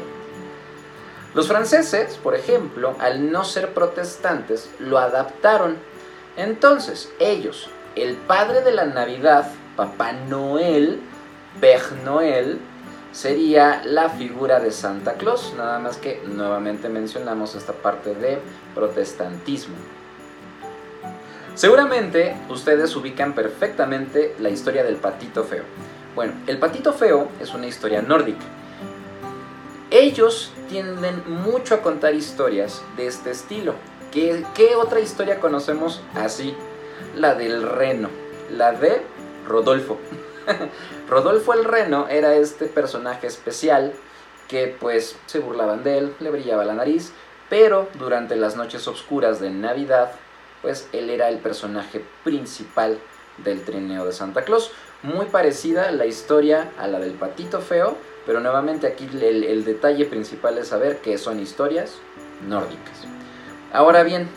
Los 1.34 1.48
franceses, 1.48 2.18
por 2.22 2.36
ejemplo, 2.36 2.96
al 3.00 3.32
no 3.32 3.44
ser 3.44 3.74
protestantes, 3.74 4.70
lo 4.80 5.00
adaptaron. 5.00 5.78
Entonces, 6.38 7.12
ellos, 7.20 7.70
el 7.96 8.16
padre 8.16 8.62
de 8.62 8.72
la 8.72 8.86
Navidad, 8.86 9.50
Papá 9.76 10.13
Noel, 10.13 11.02
Père 11.60 12.04
Noel, 12.06 12.60
sería 13.12 13.82
la 13.84 14.10
figura 14.10 14.60
de 14.60 14.72
Santa 14.72 15.13
Claus, 15.13 15.54
nada 15.58 15.80
más 15.80 15.98
que 15.98 16.22
nuevamente 16.26 16.89
mencionamos 16.89 17.56
esta 17.56 17.74
parte 17.74 18.13
de 18.16 18.39
protestantismo. 18.74 19.76
Seguramente 21.56 22.36
ustedes 22.50 22.96
ubican 22.96 23.34
perfectamente 23.34 24.36
la 24.39 24.50
historia 24.50 24.84
del 24.84 24.96
patito 24.96 25.44
feo. 25.44 25.63
Bueno, 26.16 26.34
el 26.48 26.58
patito 26.58 26.94
feo 26.94 27.30
es 27.39 27.54
una 27.54 27.68
historia 27.68 28.02
nórdica. 28.02 28.44
Ellos 29.92 30.52
tienden 30.68 31.24
mucho 31.28 31.76
a 31.76 31.82
contar 31.82 32.16
historias 32.16 32.82
de 32.98 33.06
este 33.06 33.30
estilo. 33.30 33.76
¿Qué, 34.12 34.44
otra 34.76 35.00
historia 35.00 35.39
conocemos 35.39 36.02
así? 36.16 36.56
La 37.16 37.36
del 37.36 37.62
reno, 37.62 38.10
la 38.50 38.72
de 38.72 39.04
Rodolfo. 39.48 40.00
Rodolfo 41.10 41.54
el 41.54 41.66
Reno 41.66 42.08
era 42.08 42.36
este 42.36 42.66
personaje 42.66 43.28
especial 43.28 43.94
que 44.48 44.76
pues 44.80 45.16
se 45.28 45.39
burlaban 45.39 45.84
de 45.84 46.00
él, 46.00 46.16
le 46.20 46.32
brillaba 46.32 46.66
la 46.66 46.74
nariz, 46.74 47.12
pero 47.50 47.88
durante 48.00 48.36
las 48.36 48.56
noches 48.56 48.88
oscuras 48.88 49.39
de 49.39 49.52
Navidad, 49.52 50.12
pues 50.63 50.88
él 50.93 51.12
era 51.12 51.30
el 51.30 51.38
personaje 51.38 52.04
principal 52.23 52.97
del 53.38 53.63
trineo 53.63 54.06
de 54.06 54.13
Santa 54.13 54.43
Claus. 54.43 54.71
Muy 55.04 55.28
parecida 55.28 55.91
la 55.91 56.08
historia 56.08 56.71
a 56.80 56.88
la 56.88 56.99
del 56.99 57.12
patito 57.12 57.60
feo, 57.60 57.97
pero 58.26 58.39
nuevamente 58.39 58.88
aquí 58.88 59.08
el, 59.12 59.65
detalle 59.65 60.06
principal 60.06 60.58
es 60.58 60.69
saber 60.69 60.99
que 60.99 61.17
son 61.19 61.39
historias 61.39 61.97
nórdicas. 62.47 63.04
Ahora 63.73 64.04
bien, 64.04 64.30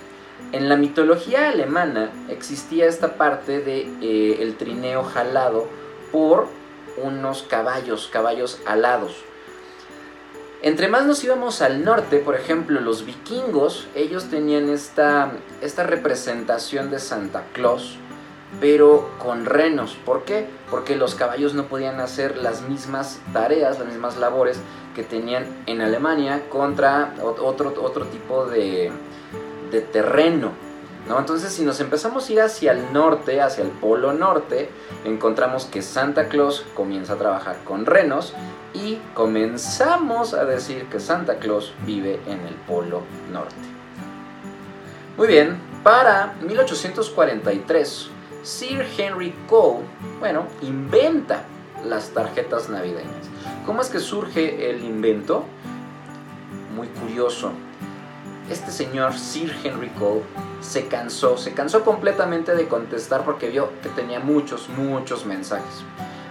en 0.52 0.68
la 0.68 0.76
mitología 0.76 1.48
alemana 1.48 2.10
existía 2.28 2.86
esta 2.86 3.14
parte 3.14 3.60
de 3.60 3.88
eh, 4.02 4.38
el 4.40 4.56
trineo 4.56 5.04
jalado 5.04 5.68
por 6.10 6.48
unos 6.96 7.44
caballos, 7.44 8.08
caballos 8.12 8.60
alados. 8.66 9.16
Entre 10.62 10.88
más 10.88 11.04
nos 11.04 11.22
íbamos 11.22 11.60
al 11.60 11.84
norte, 11.84 12.18
por 12.18 12.34
ejemplo, 12.34 12.80
los 12.80 13.04
vikingos, 13.04 13.86
ellos 13.94 14.30
tenían 14.30 14.70
esta, 14.70 15.32
esta 15.60 15.82
representación 15.82 16.90
de 16.90 16.98
Santa 16.98 17.44
Claus, 17.52 17.98
pero 18.58 19.10
con 19.18 19.44
renos. 19.44 19.96
¿Por 20.04 20.24
qué? 20.24 20.46
Porque 20.70 20.96
los 20.96 21.14
caballos 21.14 21.54
no 21.54 21.66
podían 21.66 22.00
hacer 22.00 22.38
las 22.38 22.62
mismas 22.62 23.20
tareas, 23.32 23.78
las 23.78 23.88
mismas 23.88 24.16
labores 24.16 24.58
que 24.94 25.02
tenían 25.02 25.44
en 25.66 25.82
Alemania 25.82 26.48
contra 26.48 27.14
otro, 27.22 27.74
otro 27.82 28.06
tipo 28.06 28.46
de, 28.46 28.90
de 29.70 29.80
terreno. 29.82 30.52
¿No? 31.08 31.18
Entonces, 31.18 31.52
si 31.52 31.64
nos 31.64 31.80
empezamos 31.80 32.28
a 32.28 32.32
ir 32.32 32.40
hacia 32.40 32.72
el 32.72 32.92
norte, 32.92 33.40
hacia 33.40 33.64
el 33.64 33.70
polo 33.70 34.12
norte, 34.12 34.70
encontramos 35.04 35.66
que 35.66 35.82
Santa 35.82 36.28
Claus 36.28 36.64
comienza 36.74 37.14
a 37.14 37.16
trabajar 37.16 37.58
con 37.64 37.86
renos 37.86 38.34
y 38.74 38.98
comenzamos 39.14 40.34
a 40.34 40.44
decir 40.44 40.86
que 40.86 41.00
Santa 41.00 41.38
Claus 41.38 41.72
vive 41.84 42.20
en 42.26 42.40
el 42.46 42.54
polo 42.66 43.02
norte. 43.32 43.54
Muy 45.16 45.28
bien, 45.28 45.58
para 45.82 46.34
1843, 46.42 48.08
Sir 48.42 48.86
Henry 48.98 49.34
Cole, 49.48 49.84
bueno, 50.18 50.46
inventa 50.62 51.44
las 51.84 52.10
tarjetas 52.10 52.68
navideñas. 52.68 53.30
¿Cómo 53.64 53.80
es 53.80 53.88
que 53.88 54.00
surge 54.00 54.70
el 54.70 54.84
invento? 54.84 55.44
Muy 56.74 56.88
curioso 56.88 57.52
este 58.50 58.70
señor 58.70 59.18
Sir 59.18 59.54
Henry 59.64 59.88
Cole 59.90 60.22
se 60.60 60.86
cansó, 60.86 61.36
se 61.36 61.52
cansó 61.52 61.84
completamente 61.84 62.54
de 62.54 62.68
contestar 62.68 63.24
porque 63.24 63.48
vio 63.48 63.70
que 63.82 63.88
tenía 63.88 64.20
muchos, 64.20 64.68
muchos 64.68 65.26
mensajes. 65.26 65.82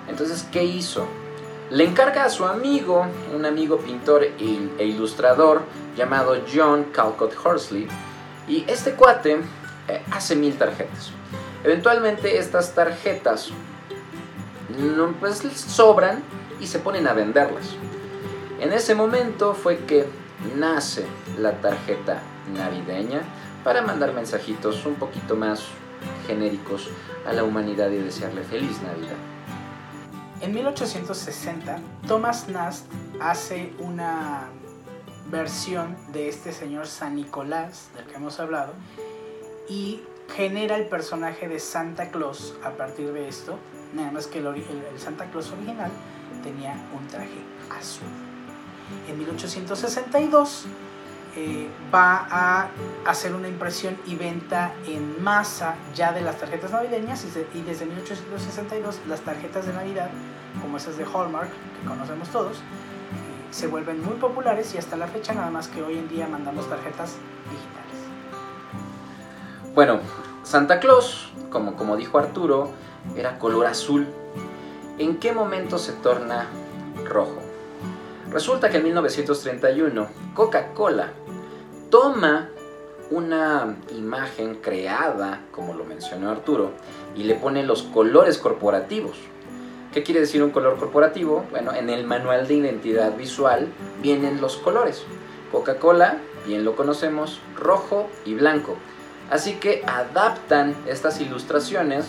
Entonces, 0.08 0.46
¿qué 0.52 0.64
hizo? 0.64 1.06
Le 1.72 1.84
encarga 1.84 2.26
a 2.26 2.30
su 2.30 2.46
amigo, 2.46 3.06
un 3.34 3.46
amigo 3.46 3.78
pintor 3.78 4.24
e 4.24 4.86
ilustrador 4.86 5.62
llamado 5.98 6.36
John 6.54 6.86
Calcott 6.92 7.34
Horsley, 7.44 7.88
y 8.48 8.64
este 8.68 8.94
cuate 8.94 9.40
eh, 9.88 10.04
hace 10.12 10.36
mil 10.36 10.56
tarjetas. 10.58 11.12
Eventualmente 11.64 12.38
estas 12.38 12.76
tarjetas 12.76 13.50
no, 14.78 15.14
pues 15.20 15.38
sobran 15.38 16.22
y 16.60 16.68
se 16.68 16.80
ponen 16.80 17.08
a 17.08 17.14
venderlas. 17.14 17.76
En 18.60 18.72
ese 18.72 18.94
momento 18.94 19.54
fue 19.54 19.78
que 19.80 20.06
nace 20.56 21.06
la 21.40 21.60
tarjeta 21.62 22.22
navideña 22.54 23.22
para 23.64 23.82
mandar 23.82 24.14
mensajitos 24.14 24.86
un 24.86 24.96
poquito 24.96 25.36
más 25.36 25.64
genéricos 26.28 26.90
a 27.26 27.34
la 27.34 27.44
humanidad 27.44 27.90
y 27.90 27.98
desearle 27.98 28.44
feliz 28.44 28.82
Navidad. 28.82 29.18
En 30.42 30.54
1860, 30.54 31.80
Thomas 32.08 32.50
Nast 32.50 32.86
hace 33.20 33.74
una 33.80 34.50
versión 35.32 35.96
de 36.12 36.30
este 36.30 36.52
señor 36.52 36.88
San 36.88 37.16
Nicolás, 37.16 37.90
del 37.96 38.06
que 38.06 38.16
hemos 38.16 38.40
hablado, 38.40 38.74
y 39.68 40.02
genera 40.36 40.76
el 40.76 40.88
personaje 40.88 41.48
de 41.48 41.60
Santa 41.60 42.12
Claus 42.12 42.54
a 42.64 42.72
partir 42.72 43.12
de 43.14 43.28
esto, 43.28 43.58
nada 43.94 44.12
más 44.12 44.28
que 44.28 44.40
el, 44.40 44.48
el 44.48 45.00
Santa 45.00 45.26
Claus 45.32 45.52
original 45.52 45.92
tenía 46.44 46.76
un 46.96 47.08
traje 47.08 47.42
azul. 47.72 48.25
En 49.08 49.18
1862 49.18 50.66
eh, 51.38 51.68
va 51.94 52.28
a 52.32 52.70
hacer 53.06 53.36
una 53.36 53.50
impresión 53.50 53.98
y 54.06 54.16
venta 54.16 54.72
en 54.88 55.22
masa 55.22 55.76
ya 55.94 56.14
de 56.14 56.22
las 56.22 56.38
tarjetas 56.38 56.72
navideñas 56.72 57.26
y, 57.26 57.62
desde 57.62 57.86
1862 57.86 59.02
las 59.10 59.20
tarjetas 59.20 59.66
de 59.66 59.74
Navidad, 59.74 60.10
como 60.62 60.78
esas 60.78 60.98
de 60.98 61.04
Hallmark, 61.04 61.50
que 61.50 61.88
conocemos 61.88 62.30
todos, 62.30 62.58
eh, 62.58 62.62
se 63.52 63.68
vuelven 63.68 64.02
muy 64.02 64.16
populares 64.16 64.74
y 64.76 64.78
hasta 64.78 64.96
la 64.96 65.08
fecha 65.08 65.34
nada 65.34 65.50
más 65.50 65.68
que 65.68 65.84
hoy 65.84 65.98
en 65.98 66.08
día 66.08 66.26
mandamos 66.28 66.70
tarjetas 66.70 67.16
digitales. 67.52 67.86
Bueno, 69.74 70.00
Santa 70.44 70.80
Claus, 70.80 71.34
como, 71.50 71.76
como 71.76 71.98
dijo 71.98 72.18
Arturo, 72.18 72.72
era 73.18 73.40
color 73.40 73.66
azul. 73.66 74.08
¿En 74.98 75.18
qué 75.18 75.34
momento 75.34 75.78
se 75.78 75.92
torna 75.92 76.48
rojo? 77.04 77.45
Resulta 78.36 78.70
que 78.70 78.76
en 78.76 78.84
1931 78.84 80.10
Coca-Cola 80.34 81.14
toma 81.90 82.50
una 83.10 83.78
imagen 83.96 84.56
creada, 84.56 85.44
como 85.54 85.74
lo 85.74 85.86
mencionó 85.86 86.32
Arturo, 86.32 86.72
y 87.16 87.24
le 87.24 87.36
pone 87.36 87.64
los 87.64 87.84
colores 87.84 88.38
corporativos. 88.38 89.16
¿Qué 89.94 90.04
quiere 90.04 90.20
decir 90.20 90.44
un 90.44 90.50
color 90.50 90.78
corporativo? 90.78 91.46
Bueno, 91.50 91.74
en 91.74 91.90
el 91.90 92.06
manual 92.06 92.46
de 92.46 92.56
identidad 92.56 93.16
visual 93.16 93.70
vienen 94.02 94.42
los 94.42 94.58
colores. 94.58 95.04
Coca-Cola, 95.54 96.18
bien 96.46 96.66
lo 96.66 96.76
conocemos, 96.76 97.40
rojo 97.56 98.10
y 98.26 98.34
blanco. 98.34 98.76
Así 99.32 99.54
que 99.54 99.82
adaptan 99.88 100.76
estas 100.88 101.22
ilustraciones, 101.22 102.08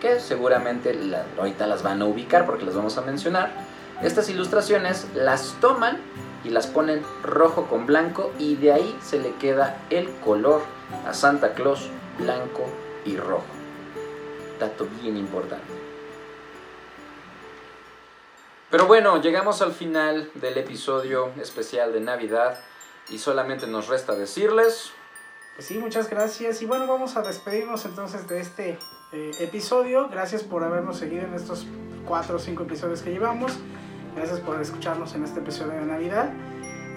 que 0.00 0.18
seguramente 0.18 0.98
ahorita 1.38 1.68
las 1.68 1.84
van 1.84 2.02
a 2.02 2.06
ubicar 2.06 2.46
porque 2.46 2.64
las 2.64 2.74
vamos 2.74 2.98
a 2.98 3.02
mencionar, 3.02 3.70
estas 4.02 4.28
ilustraciones 4.28 5.06
las 5.14 5.54
toman 5.60 5.98
y 6.44 6.50
las 6.50 6.66
ponen 6.66 7.02
rojo 7.22 7.66
con 7.66 7.86
blanco 7.86 8.32
y 8.38 8.56
de 8.56 8.72
ahí 8.72 8.98
se 9.00 9.18
le 9.18 9.32
queda 9.36 9.78
el 9.90 10.10
color 10.24 10.62
a 11.06 11.14
Santa 11.14 11.54
Claus 11.54 11.88
blanco 12.18 12.64
y 13.04 13.16
rojo. 13.16 13.44
Dato 14.58 14.88
bien 15.00 15.16
importante. 15.16 15.64
Pero 18.70 18.86
bueno, 18.86 19.20
llegamos 19.20 19.62
al 19.62 19.72
final 19.72 20.30
del 20.34 20.56
episodio 20.58 21.30
especial 21.40 21.92
de 21.92 22.00
Navidad 22.00 22.58
y 23.08 23.18
solamente 23.18 23.66
nos 23.66 23.88
resta 23.88 24.14
decirles... 24.14 24.90
Pues 25.54 25.68
sí, 25.68 25.78
muchas 25.78 26.08
gracias 26.08 26.62
y 26.62 26.66
bueno, 26.66 26.86
vamos 26.86 27.16
a 27.16 27.22
despedirnos 27.22 27.84
entonces 27.84 28.26
de 28.26 28.40
este 28.40 28.78
eh, 29.12 29.30
episodio. 29.40 30.08
Gracias 30.08 30.42
por 30.42 30.64
habernos 30.64 30.96
seguido 30.96 31.24
en 31.24 31.34
estos 31.34 31.66
cuatro 32.06 32.36
o 32.36 32.38
cinco 32.38 32.62
episodios 32.62 33.02
que 33.02 33.10
llevamos. 33.10 33.52
Gracias 34.14 34.40
por 34.40 34.60
escucharnos 34.60 35.14
en 35.14 35.24
este 35.24 35.40
episodio 35.40 35.72
de 35.72 35.86
Navidad. 35.86 36.32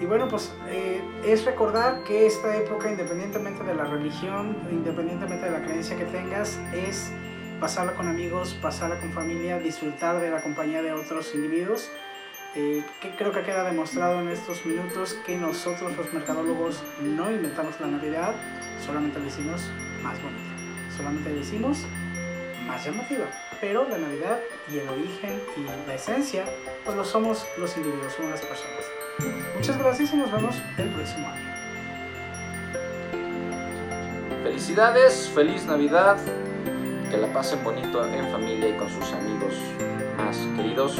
Y 0.00 0.04
bueno, 0.04 0.28
pues 0.28 0.52
eh, 0.68 1.02
es 1.24 1.46
recordar 1.46 2.04
que 2.04 2.26
esta 2.26 2.54
época, 2.56 2.90
independientemente 2.90 3.64
de 3.64 3.74
la 3.74 3.84
religión, 3.84 4.56
independientemente 4.70 5.46
de 5.46 5.52
la 5.52 5.62
creencia 5.62 5.96
que 5.96 6.04
tengas, 6.04 6.58
es 6.74 7.10
pasarla 7.58 7.94
con 7.94 8.06
amigos, 8.06 8.58
pasarla 8.60 9.00
con 9.00 9.12
familia, 9.12 9.58
disfrutar 9.58 10.20
de 10.20 10.30
la 10.30 10.42
compañía 10.42 10.82
de 10.82 10.92
otros 10.92 11.34
individuos. 11.34 11.90
Eh, 12.54 12.84
que 13.00 13.10
creo 13.16 13.32
que 13.32 13.42
queda 13.42 13.64
demostrado 13.64 14.20
en 14.20 14.28
estos 14.28 14.64
minutos 14.64 15.14
que 15.26 15.36
nosotros 15.36 15.94
los 15.96 16.12
mercadólogos 16.12 16.82
no 17.02 17.30
inventamos 17.30 17.78
la 17.80 17.86
Navidad, 17.86 18.34
solamente 18.84 19.18
la 19.18 19.26
hicimos 19.26 19.70
más 20.02 20.22
bonita, 20.22 20.96
solamente 20.96 21.30
la 21.30 21.40
hicimos 21.40 21.84
más 22.66 22.84
llamativa. 22.84 23.26
Pero 23.60 23.88
la 23.88 23.98
Navidad 23.98 24.38
y 24.70 24.78
el 24.78 24.88
origen 24.88 25.40
y 25.56 25.86
la 25.86 25.94
esencia, 25.94 26.44
pues 26.84 26.96
lo 26.96 27.04
somos 27.04 27.46
los 27.58 27.76
individuos, 27.76 28.12
somos 28.12 28.32
las 28.32 28.40
personas. 28.42 28.84
Muchas 29.54 29.78
gracias 29.78 30.12
y 30.12 30.16
nos 30.16 30.30
vemos 30.30 30.56
el 30.76 30.90
próximo 30.90 31.28
año. 31.28 31.56
Felicidades, 34.42 35.30
feliz 35.34 35.64
Navidad, 35.64 36.18
que 37.10 37.16
la 37.16 37.32
pasen 37.32 37.64
bonito 37.64 38.06
en 38.06 38.30
familia 38.30 38.68
y 38.68 38.76
con 38.76 38.88
sus 38.90 39.12
amigos 39.12 39.54
más 40.18 40.36
queridos. 40.56 40.98